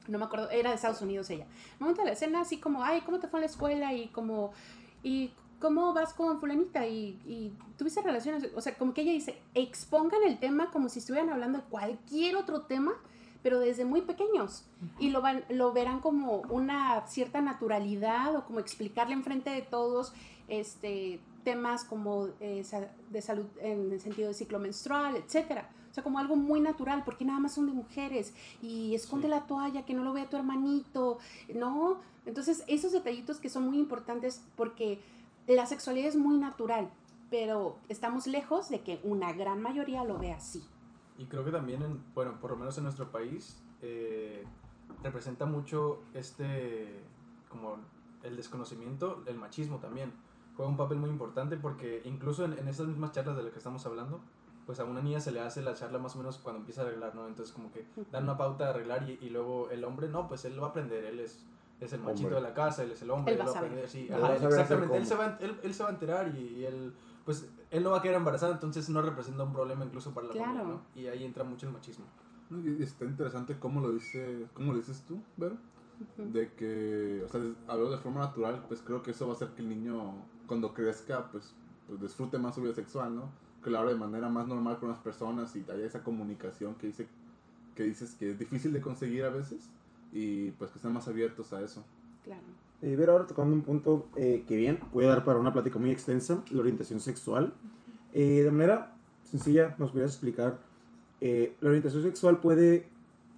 [0.08, 1.46] no me acuerdo, era de Estados Unidos ella.
[1.46, 3.94] En momento de la escena, así como, ay, ¿cómo te fue en la escuela?
[3.94, 4.52] Y como,
[5.04, 6.86] y ¿cómo vas con fulanita?
[6.88, 11.00] Y, y tuviste relaciones, o sea, como que ella dice, expongan el tema como si
[11.00, 12.94] estuvieran hablando de cualquier otro tema,
[13.42, 14.66] pero desde muy pequeños.
[15.00, 20.14] Y lo, van, lo verán como una cierta naturalidad o como explicarle enfrente de todos
[20.48, 22.64] este, temas como eh,
[23.12, 25.70] de salud en el sentido de ciclo menstrual, etcétera.
[25.90, 29.32] O sea, como algo muy natural, porque nada más son de mujeres y esconde Sí.
[29.32, 31.20] la toalla, que no lo vea tu hermanito,
[31.54, 32.02] ¿no?
[32.26, 35.00] Entonces, esos detallitos que son muy importantes porque
[35.48, 36.90] la sexualidad es muy natural,
[37.30, 40.62] pero estamos lejos de que una gran mayoría lo vea así.
[41.18, 44.44] Y creo que también, en, bueno, por lo menos en nuestro país, eh,
[45.02, 47.00] representa mucho este,
[47.48, 47.78] como
[48.24, 50.12] el desconocimiento, el machismo también.
[50.56, 53.58] Juega un papel muy importante porque incluso en, en estas mismas charlas de las que
[53.60, 54.20] estamos hablando,
[54.66, 56.86] pues a una niña se le hace la charla más o menos cuando empieza a
[56.86, 57.28] arreglar, ¿no?
[57.28, 60.46] Entonces como que dan una pauta de arreglar y, y luego el hombre, no, pues
[60.46, 61.46] él lo va a aprender, él es,
[61.82, 62.36] es el machito Hombre.
[62.36, 64.28] de la casa, él es el hombre, Él él, va a aprender, sí, Él ajá,
[64.28, 66.94] va a exactamente, él se, va, él, él se va a enterar y, y él,
[67.26, 70.34] pues él no va a quedar embarazado, entonces no representa un problema incluso para la
[70.34, 70.54] Claro.
[70.54, 71.02] familia, ¿no?
[71.02, 72.06] Y ahí entra mucho el machismo.
[72.50, 75.56] Y Está interesante cómo lo dice, cómo lo dices tú, Vero,
[76.00, 76.32] Ujú.
[76.32, 79.50] de que, o sea, hablo de forma natural, pues creo que eso va a hacer
[79.50, 80.14] que el niño,
[80.48, 81.54] cuando crezca, pues,
[81.88, 83.30] pues disfrute más su vida sexual, ¿no?
[83.64, 86.88] Que lo hable de manera más normal con las personas y haya esa comunicación que
[86.88, 87.08] dice,
[87.76, 89.70] que dices que es difícil de conseguir a veces
[90.12, 91.84] y pues que estén más abiertos a eso.
[92.24, 92.42] Claro.
[92.82, 95.92] Eh, ver ahora tocando un punto eh, que bien puede dar para una plática muy
[95.92, 97.54] extensa, la orientación sexual.
[98.14, 100.60] Eh, de manera sencilla, ¿nos podrías explicar?
[101.22, 102.88] eh, ¿La orientación sexual puede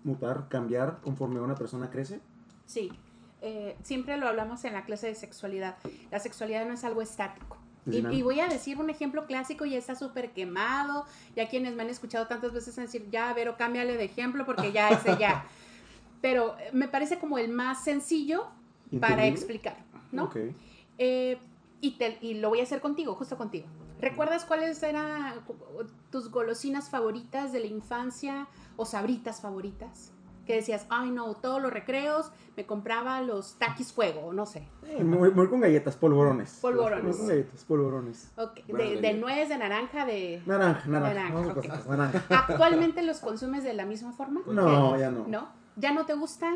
[0.04, 2.20] mutar, cambiar conforme una persona crece?
[2.66, 2.92] Sí,
[3.48, 5.78] eh, siempre lo hablamos en la clase de sexualidad.
[6.12, 7.58] La sexualidad no es algo estático.
[7.88, 11.74] Es Y, y voy a decir un ejemplo clásico, ya está súper quemado, ya quienes
[11.76, 15.46] me han escuchado tantas veces decir, ya, Vero, cámbiale de ejemplo porque ya ese ya.
[16.22, 18.48] Pero eh, me parece como el más sencillo
[19.00, 19.78] para explicar,
[20.12, 20.26] ¿no?
[20.26, 20.38] Ok.
[20.98, 21.38] Eh,
[21.80, 23.68] y, te- y lo voy a hacer contigo, justo contigo.
[24.02, 25.36] ¿Recuerdas cuáles eran
[26.12, 30.12] tus golosinas favoritas de la infancia o sabritas favoritas?
[30.48, 34.68] Que decías, ay no, todos los recreos me compraba los taquis fuego, o no sé.
[35.04, 36.58] Muy, muy con galletas, polvorones.
[36.62, 37.04] Polvorones.
[37.04, 38.32] Muy con galletas, polvorones.
[38.66, 40.42] De, de nuez, de naranja, de...
[40.46, 42.24] Naranja, naranja.
[42.30, 44.42] ¿Actualmente los consumes de la misma forma?
[44.48, 45.28] No, ya no.
[45.28, 45.50] ¿No?
[45.76, 46.56] ¿Ya no te gustan?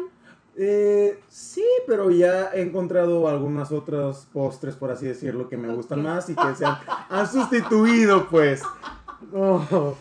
[0.56, 6.02] Eh, sí, pero ya he encontrado algunos otros postres, por así decirlo, que me gustan
[6.02, 6.78] más y que se han,
[7.10, 8.64] han sustituido, pues.
[9.32, 9.95] No.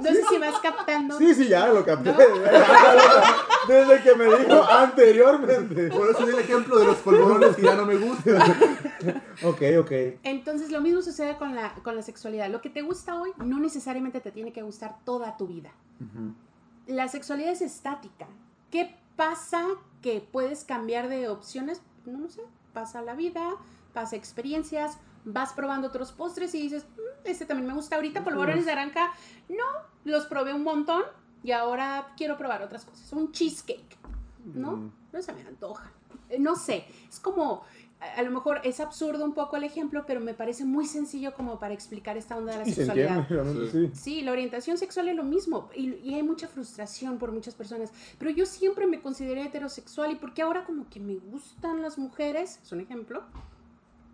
[0.00, 1.16] No sé si vas captando.
[1.18, 2.10] Sí, sí, ya lo capté.
[2.12, 2.18] ¿No?
[3.68, 5.88] Desde que me dijo anteriormente.
[5.88, 8.42] Por eso di el ejemplo de los polvorones que ya no me gustan.
[9.42, 9.92] Ok, ok.
[10.22, 12.50] Entonces lo mismo sucede con la, con la sexualidad.
[12.50, 15.70] Lo que te gusta hoy no necesariamente te tiene que gustar toda tu vida.
[16.86, 18.26] La sexualidad es estática.
[18.70, 19.64] ¿Qué pasa
[20.02, 21.80] que puedes cambiar de opciones?
[22.04, 22.42] No lo sé.
[22.72, 23.54] Pasa la vida,
[23.92, 28.66] pasa experiencias, vas probando otros postres y dices, "Mm, este también me gusta ahorita, polvorones
[28.66, 29.12] de naranja.
[29.48, 29.64] No,
[30.04, 31.02] los probé un montón
[31.42, 33.12] y ahora quiero probar otras cosas.
[33.12, 33.96] Un cheesecake,
[34.54, 34.72] ¿no?
[34.76, 34.92] Mm.
[35.12, 35.90] No se me antoja.
[36.30, 37.62] Eh, No sé, es como,
[38.00, 41.32] a, a lo mejor es absurdo un poco el ejemplo, pero me parece muy sencillo
[41.34, 43.18] como para explicar esta onda de la se sexualidad.
[43.30, 43.90] entiende, Sí.
[43.94, 44.00] sí.
[44.02, 47.92] Sí, la orientación sexual es lo mismo y, y hay mucha frustración por muchas personas,
[48.18, 52.58] pero yo siempre me consideré heterosexual y porque ahora como que me gustan las mujeres,
[52.62, 53.22] es un ejemplo,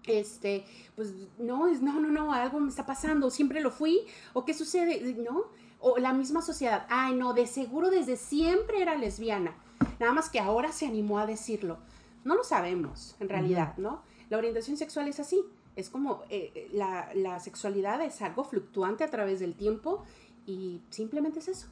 [0.07, 0.65] este,
[0.97, 4.01] pues no, es no, no, no, algo me está pasando, siempre lo fui,
[4.33, 5.45] o qué sucede, ¿no?
[5.81, 9.55] O la misma sociedad, ay no, de seguro desde siempre era lesbiana,
[9.99, 11.79] nada más que ahora se animó a decirlo.
[12.25, 14.03] No lo sabemos, en realidad, ¿no?
[14.29, 15.43] La orientación sexual es así,
[15.75, 20.05] es como eh, eh, la, la sexualidad es algo fluctuante a través del tiempo
[20.47, 21.69] y simplemente es eso.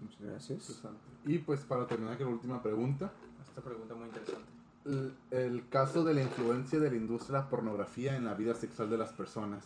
[0.00, 0.82] Muchas gracias.
[1.24, 4.57] Y pues para terminar con la última pregunta, Esta pregunta muy interesante.
[4.84, 8.90] El, caso de la influencia de la industria de la pornografía en la vida sexual
[8.90, 9.64] de las personas.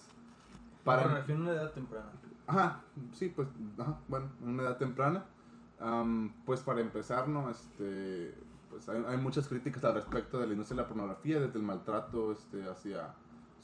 [0.85, 2.11] Para Para, me refiero a una edad temprana.
[2.47, 2.81] Ajá,
[3.13, 3.49] sí, pues,
[3.79, 5.25] ajá, bueno, en una edad temprana.
[5.81, 7.51] Am, pues para empezar, ¿no?
[7.51, 8.35] Este,
[8.71, 11.65] pues hay, hay muchas críticas al respecto de la industria de la pornografía, desde el
[11.65, 13.15] maltrato este, hacia,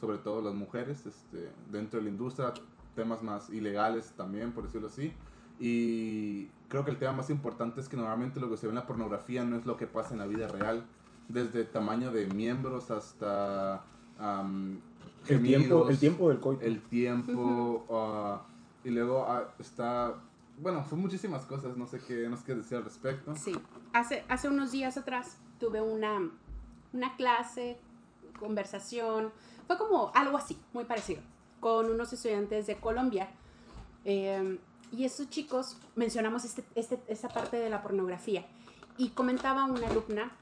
[0.00, 2.52] sobre todo las mujeres, este, dentro de la industria,
[2.94, 5.12] temas más ilegales también, por decirlo así.
[5.60, 8.76] Y creo que el tema más importante es que normalmente lo que se ve en
[8.76, 10.84] la pornografía no es lo que pasa en la vida real,
[11.28, 13.84] desde tamaño de miembros hasta...
[14.18, 14.80] am,
[15.28, 16.64] El tiempo, gemidos, el tiempo del coito.
[16.64, 18.42] el tiempo ah,
[18.84, 20.14] y luego ah, está
[20.60, 23.54] bueno son muchísimas cosas no sé qué nos quieres decir al respecto Sí,
[23.92, 26.30] hace, hace unos días atrás tuve una,
[26.92, 27.78] una clase,
[28.38, 29.30] conversación,
[29.66, 31.20] fue como algo así, muy parecido,
[31.60, 33.28] con unos estudiantes de Colombia.
[34.04, 34.58] Eh,
[34.92, 38.46] y esos chicos mencionamos este, este, esta parte de la pornografía.
[38.96, 40.32] y comentaba una alumna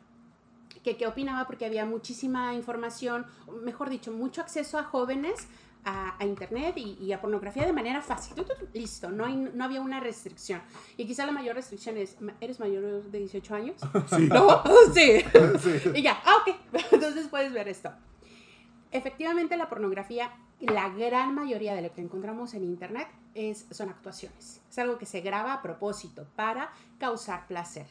[0.87, 3.26] que qué opinaba porque había muchísima información,
[3.64, 5.49] mejor dicho, mucho acceso a jóvenes
[5.84, 8.45] a, a internet y, y a pornografía de manera fácil.
[8.72, 10.61] Listo, no, hay, no había una restricción.
[10.97, 13.76] Y quizá la mayor restricción es, "Ma- ¿eres mayor de 18 años?
[14.16, 14.28] Sí.
[14.28, 14.62] No,
[14.95, 15.24] sí.
[15.93, 16.55] Y ya, ah, ok.
[16.93, 17.91] Entonces puedes ver esto.
[18.93, 20.30] Efectivamente, la pornografía,
[20.61, 24.62] la gran mayoría de lo que encontramos en internet es, son actuaciones.
[24.70, 27.87] Es algo que se graba a propósito para causar placer.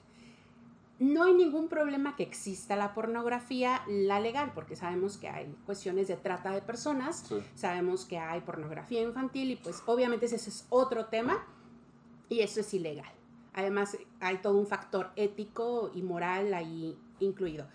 [0.98, 6.08] No hay ningún problema que exista la pornografía, la legal, porque sabemos que hay cuestiones
[6.08, 7.36] de trata de personas, Sí.
[7.54, 11.43] sabemos que hay pornografía infantil y pues obviamente ese es otro tema
[12.30, 13.12] y eso es ilegal.
[13.54, 17.68] Además hay todo un factor ético y moral ahí incluido.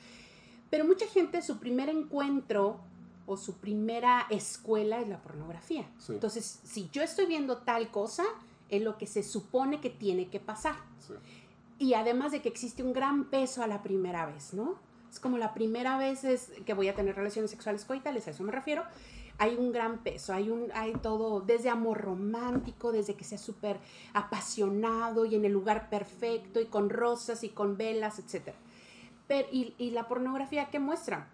[0.70, 2.80] Pero mucha gente su primer encuentro
[3.26, 5.88] o su primera escuela es la pornografía.
[5.98, 6.14] Sí.
[6.14, 8.24] Entonces, si yo estoy viendo tal cosa,
[8.70, 10.74] es lo que se supone que tiene que pasar.
[10.98, 11.14] Sí.
[11.80, 14.74] Y además de que existe un gran peso a la primera vez, ¿no?
[15.10, 18.44] Es como la primera vez es que voy a tener relaciones sexuales coitales, a eso
[18.44, 18.84] me refiero.
[19.38, 23.78] Hay un gran peso, hay, un, hay todo, desde amor romántico, desde que sea súper
[24.12, 28.50] apasionado y en el lugar perfecto y con rosas y con velas, etc.
[29.26, 31.28] Pero, y, y la pornografía, ¿qué muestra?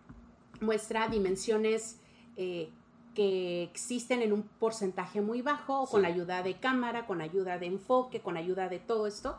[0.60, 1.98] Muestra dimensiones
[2.36, 2.70] eh,
[3.16, 6.06] que existen en un porcentaje muy bajo, con Sí.
[6.06, 9.38] la ayuda de cámara, con ayuda de enfoque, con ayuda de todo esto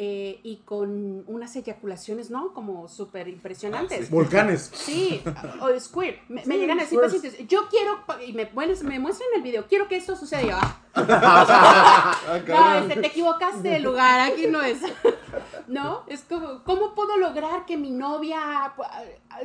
[0.00, 2.54] eh, y con unas eyaculaciones, ¿no?
[2.54, 4.06] Como súper impresionantes.
[4.06, 4.12] sí.
[4.12, 4.70] Volcanes.
[4.72, 5.20] Sí,
[5.60, 6.20] o squirt.
[6.28, 7.14] Me, llegan así squirts.
[7.14, 7.48] pacientes.
[7.48, 10.42] Yo quiero, y me, bueno, me muestran el video, quiero que esto suceda.
[10.42, 14.78] Y yo, ah, Ah, no, este, te equivocaste de lugar, aquí no es.
[15.66, 16.04] ¿No?
[16.06, 18.72] Es como, ¿cómo puedo lograr que mi novia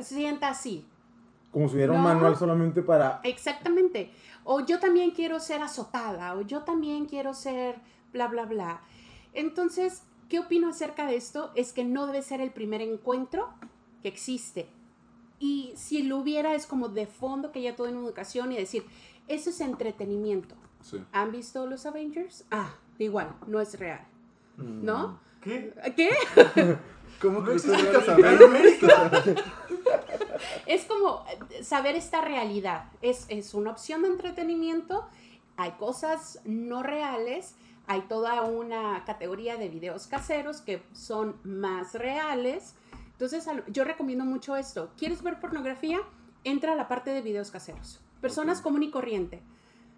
[0.02, 0.86] sienta así?
[1.50, 3.18] Como si hubiera un manual solamente para...
[3.24, 4.12] Exactamente.
[4.44, 7.74] O yo también quiero ser azotada, o yo también quiero ser
[8.12, 8.82] bla, bla, bla.
[9.32, 11.50] Entonces, ¿qué opino acerca de esto?
[11.54, 13.48] Es que no debe ser el primer encuentro
[14.02, 14.68] que existe.
[15.38, 18.84] Y si lo hubiera, es como de fondo que ya todo en educación y decir,
[19.28, 20.54] eso es entretenimiento.
[20.80, 21.02] Sí.
[21.12, 22.44] ¿Han visto los Avengers?
[22.50, 24.06] Ah, igual, no es real.
[24.56, 25.18] ¿No?
[25.40, 25.74] ¿Qué?
[25.96, 26.10] ¿Qué?
[27.20, 28.44] ¿Cómo ¿No que?
[28.44, 29.10] América?
[30.66, 32.90] Es como eh, saber esta realidad.
[33.02, 35.06] Es, es una opción de entretenimiento.
[35.56, 37.54] Hay cosas no reales.
[37.86, 42.74] Hay toda una categoría de videos caseros que son más reales.
[43.12, 44.90] Entonces, yo recomiendo mucho esto.
[44.96, 45.98] ¿Quieres ver pornografía?
[46.44, 48.00] Entra a la parte de videos caseros.
[48.20, 49.42] Personas común y corriente.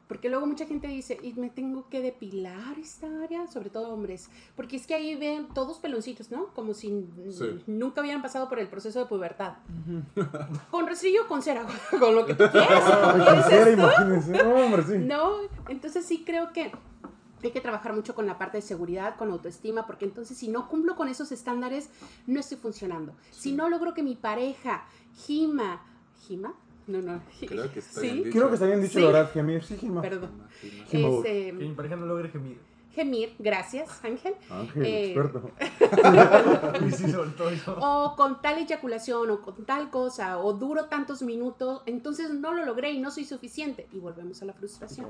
[0.08, 4.30] Porque luego mucha gente dice, y me tengo que depilar esta área, sobre todo hombres.
[4.54, 6.46] Porque es que ahí ven todos peloncitos, ¿no?
[6.54, 7.60] Como si Sí.
[7.66, 9.54] nunca hubieran pasado por el proceso de pubertad.
[10.70, 11.66] Con rastrillo o con cera,
[11.98, 12.84] con lo que tú quieras.
[12.86, 13.82] Ay, ¿Quieres quisiera, esto?
[13.82, 14.44] imagínense.
[14.44, 14.98] No, hombre, sí.
[14.98, 15.32] No,
[15.68, 16.70] entonces sí creo que
[17.42, 20.68] hay que trabajar mucho con la parte de seguridad, con autoestima, porque entonces si no
[20.68, 21.88] cumplo con esos estándares,
[22.26, 23.12] no estoy funcionando.
[23.30, 24.84] Si no logro que mi pareja
[25.14, 25.82] gima,
[26.26, 26.54] ¿gima?
[26.86, 27.20] No, no.
[27.46, 28.10] Creo que está ¿Sí?
[28.10, 28.30] bien dicho.
[28.38, 29.00] Creo que está bien dicho, Sí.
[29.00, 29.64] la verdad, Gemir.
[29.64, 30.02] Sí, Gemma.
[30.02, 30.30] Perdón.
[30.88, 31.08] Gima.
[31.08, 32.58] Este, Que mi pareja no logre gemir.
[32.94, 34.34] gemir, gracias, Ángel.
[34.48, 35.50] Ángel, Eh, experto.
[37.80, 42.64] O con tal eyaculación, o con tal cosa, o duro tantos minutos, entonces no lo
[42.64, 43.88] logré y no soy suficiente.
[43.92, 45.06] Y volvemos a la frustración.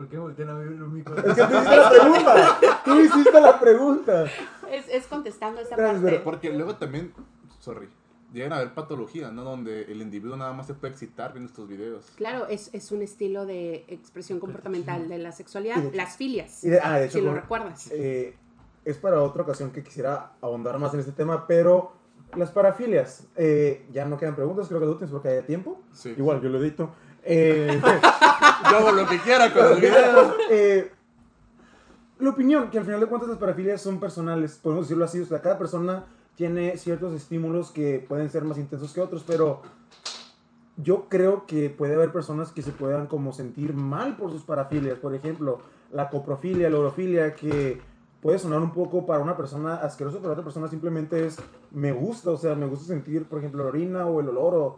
[0.00, 1.18] ¿Por qué voltean a ver los micros?
[1.18, 2.58] Es que tú hiciste la pregunta.
[2.86, 4.24] Tú hiciste la pregunta.
[4.72, 6.20] Es, es contestando esta Gracias, parte.
[6.20, 7.12] Porque luego también,
[7.58, 7.86] sorry,
[8.32, 9.44] llegan a haber patologías, ¿no?
[9.44, 12.10] Donde el individuo nada más se puede excitar viendo estos videos.
[12.16, 16.62] Claro, es, es un estilo de expresión comportamental de la sexualidad, de hecho- las filias,
[16.62, 17.90] de- ah, de hecho, si lo recuerdas.
[17.92, 18.38] eh,
[18.86, 21.92] es para otra ocasión que quisiera ahondar más en este tema, pero
[22.36, 25.82] las parafilias, eh, ya no quedan preguntas, creo que tú tienes porque haya tiempo.
[25.92, 26.14] Sí.
[26.16, 26.94] Igual, yo lo edito.
[27.24, 27.80] Eh,
[28.70, 30.34] Yo hago lo que quiera con el video.
[30.50, 30.92] eh,
[32.18, 35.26] la opinión, que al final de cuentas las parafilias son personales, podemos decirlo así, o
[35.26, 36.04] sea, cada persona
[36.34, 39.62] tiene ciertos estímulos que pueden ser más intensos que otros, pero
[40.76, 44.98] yo creo que puede haber personas que se puedan como sentir mal por sus parafilias,
[44.98, 45.60] por ejemplo,
[45.92, 47.80] la coprofilia, la orofilia, que
[48.20, 51.38] puede sonar un poco para una persona asqueroso, pero otra persona simplemente es,
[51.70, 54.76] me gusta, o sea, me gusta sentir, por ejemplo, la orina o el olor, o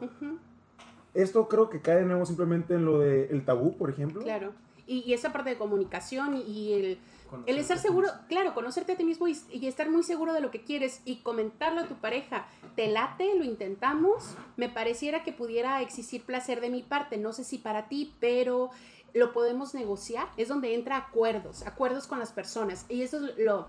[1.14, 4.22] esto creo que cae de nuevo simplemente en lo del tabú, por ejemplo.
[4.22, 4.52] claro.
[4.84, 6.98] Y, y esa parte de comunicación y el, el
[7.30, 8.26] Conocerte estar a ti seguro, mismo.
[8.28, 11.18] claro, conocerte a ti mismo y, y estar muy seguro de lo que quieres y
[11.22, 12.46] comentarlo a tu pareja.
[12.74, 13.32] ¿Te late?
[13.38, 14.34] ¿Lo intentamos?
[14.56, 17.16] Me pareciera que pudiera existir placer de mi parte.
[17.16, 18.70] No sé si para ti, pero
[19.14, 20.28] lo podemos negociar.
[20.36, 22.84] Es donde entra acuerdos, acuerdos con las personas.
[22.88, 23.68] Y eso es lo,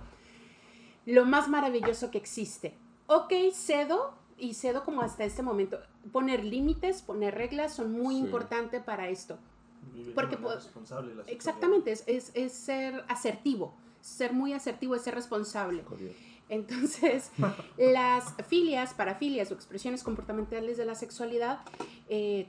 [1.05, 2.75] lo más maravilloso que existe.
[3.05, 5.79] Ok, cedo y cedo como hasta este momento.
[6.11, 8.21] Poner límites, poner reglas son muy Sí.
[8.21, 9.37] importantes para esto.
[9.93, 11.33] Vivir Porque po- responsable la sexualidad.
[11.35, 13.73] Exactamente, es, es, es ser asertivo.
[14.01, 15.83] Ser muy asertivo es ser responsable.
[16.49, 17.31] Entonces,
[17.77, 21.59] las filias, parafilias o expresiones comportamentales de la sexualidad,
[22.09, 22.47] eh,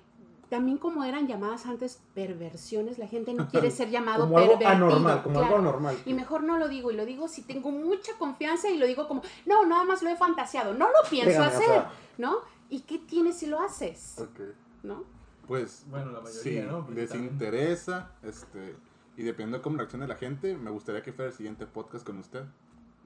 [0.51, 5.23] también como eran llamadas antes perversiones, la gente no quiere ser llamado Como algo anormal,
[5.23, 5.69] como algo claro.
[5.69, 5.97] anormal.
[6.07, 9.09] Y mejor no lo digo, y lo digo si tengo mucha confianza y lo digo
[9.09, 12.39] como, no, nada más lo he fantaseado, no lo pienso o hacer, sea, ¿no?
[12.71, 14.17] ¿Y qué tienes si lo haces?
[14.19, 14.41] Ok.
[14.83, 15.05] ¿No?
[15.47, 16.85] Pues Bueno, la mayoría, sí, ¿no?
[16.85, 18.77] Porque les también- interesa, este,
[19.17, 22.19] y dependiendo de cómo reaccione la gente, me gustaría que fuera el siguiente podcast con
[22.19, 22.45] usted.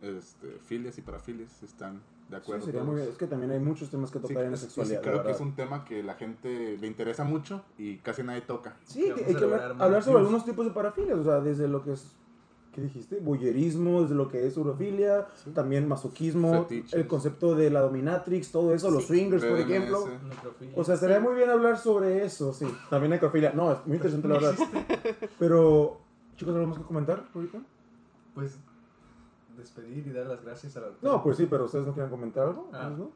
[0.01, 1.95] Este, filias y parafilias, ¿están
[2.29, 2.65] de Sí, acuerdo?
[2.67, 2.93] sería todos?
[2.93, 3.13] muy bien.
[3.13, 5.03] Es que también hay muchos temas que Sí, tocar en la sí, sí, sexualidad.
[5.03, 8.77] creo que es un tema que la gente le interesa mucho y casi nadie toca.
[8.85, 11.83] Sí, que hay que hablar, hablar sobre algunos tipos de parafilias, o sea, desde lo
[11.83, 12.13] que es,
[12.73, 13.19] ¿qué dijiste?
[13.19, 15.51] Boyerismo, desde lo que es urofilia, Sí.
[15.51, 16.93] también masoquismo, Fetiches.
[16.95, 19.09] el concepto de la dominatrix, todo eso, los Sí.
[19.09, 20.07] swingers, por ejemplo.
[20.29, 20.75] Necrofilia.
[20.77, 22.67] O sea, estaría muy bien hablar sobre eso, sí.
[22.89, 23.53] También necrofilia.
[23.53, 24.55] No, es muy interesante la verdad.
[25.41, 25.99] Pero,
[26.37, 27.59] chicos, ¿algo más que comentar ahorita?
[28.35, 28.57] Pues
[29.59, 31.13] despedir y dar las gracias a la doctora.
[31.13, 32.71] No, pues sí, pero ustedes no quieren comentar algo.
[32.73, 32.91] Ah.
[32.91, 33.11] ¿no?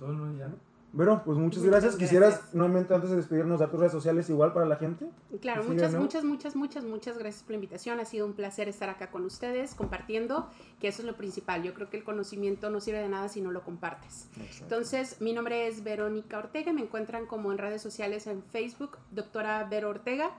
[0.00, 0.48] No, no, ya.
[0.92, 1.96] Bueno, pues muchas, Muchas gracias.
[1.96, 2.54] Quisieras, gracias.
[2.54, 5.10] nuevamente, antes de despedirnos, dar tus redes sociales igual para la gente.
[5.40, 6.00] Claro, muchas, ¿no?
[6.00, 8.00] muchas, muchas, muchas, muchas gracias por la invitación.
[8.00, 10.48] Ha sido un placer estar acá con ustedes, compartiendo,
[10.80, 11.62] que eso es lo principal.
[11.62, 14.28] Yo creo que el conocimiento no sirve de nada si no lo compartes.
[14.62, 16.72] Entonces, mi nombre es Verónica Ortega.
[16.72, 20.30] Me encuentran como en redes sociales en Facebook, doctora Vero Ortega.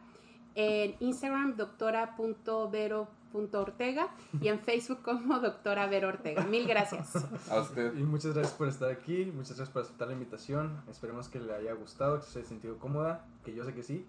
[0.56, 3.18] En Instagram, doctora.vero.ortega.
[4.41, 6.43] Y en Facebook como doctora Vero Ortega.
[6.43, 7.15] Mil gracias.
[7.49, 7.95] A usted.
[7.97, 10.82] Y muchas gracias por estar aquí, muchas gracias por aceptar la invitación.
[10.89, 14.05] Esperemos que le haya gustado, que se haya sentido cómoda, que yo sé que sí.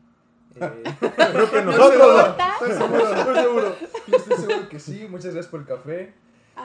[0.56, 2.34] Eh, Creo que ¿No nosotros.
[2.60, 3.76] Estoy seguro, estoy seguro.
[4.08, 5.06] yo estoy seguro que sí.
[5.08, 6.14] Muchas gracias por el café.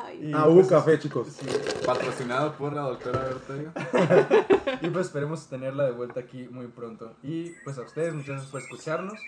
[0.04, 1.28] Ay, Ah, hubo pues, café, chicos.
[1.30, 1.46] sí,
[1.86, 3.72] Patrocinado por la doctora Ortega.
[4.82, 7.14] y pues esperemos tenerla de vuelta aquí muy pronto.
[7.24, 9.20] Y pues a ustedes, muchas gracias por escucharnos.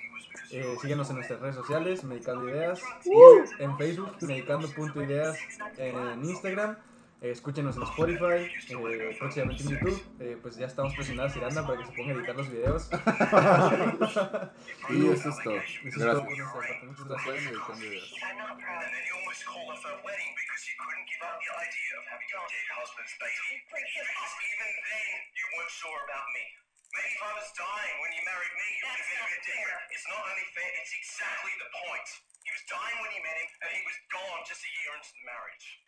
[0.51, 2.81] Eh, síguenos en nuestras redes sociales, Medicando Ideas,
[3.59, 5.37] en Facebook, medicando.ideas,
[5.77, 6.77] en Instagram.
[7.19, 9.97] Eh, escúchenos en Spotify, eh, próximamente en YouTube.
[10.19, 12.89] Eh, pues ya estamos presionando a Ciranda para que se ponga a editar los videos.
[14.89, 15.57] Y eso es todo.
[15.57, 16.83] Eso es todo Gracias.
[16.83, 17.33] Muchas gracias.
[26.97, 29.81] if I was dying when you married me, it would have been a bit different.
[29.89, 32.09] It's not only fair, it's exactly the point.
[32.45, 35.11] He was dying when you met him, and he was gone just a year into
[35.13, 35.86] the marriage.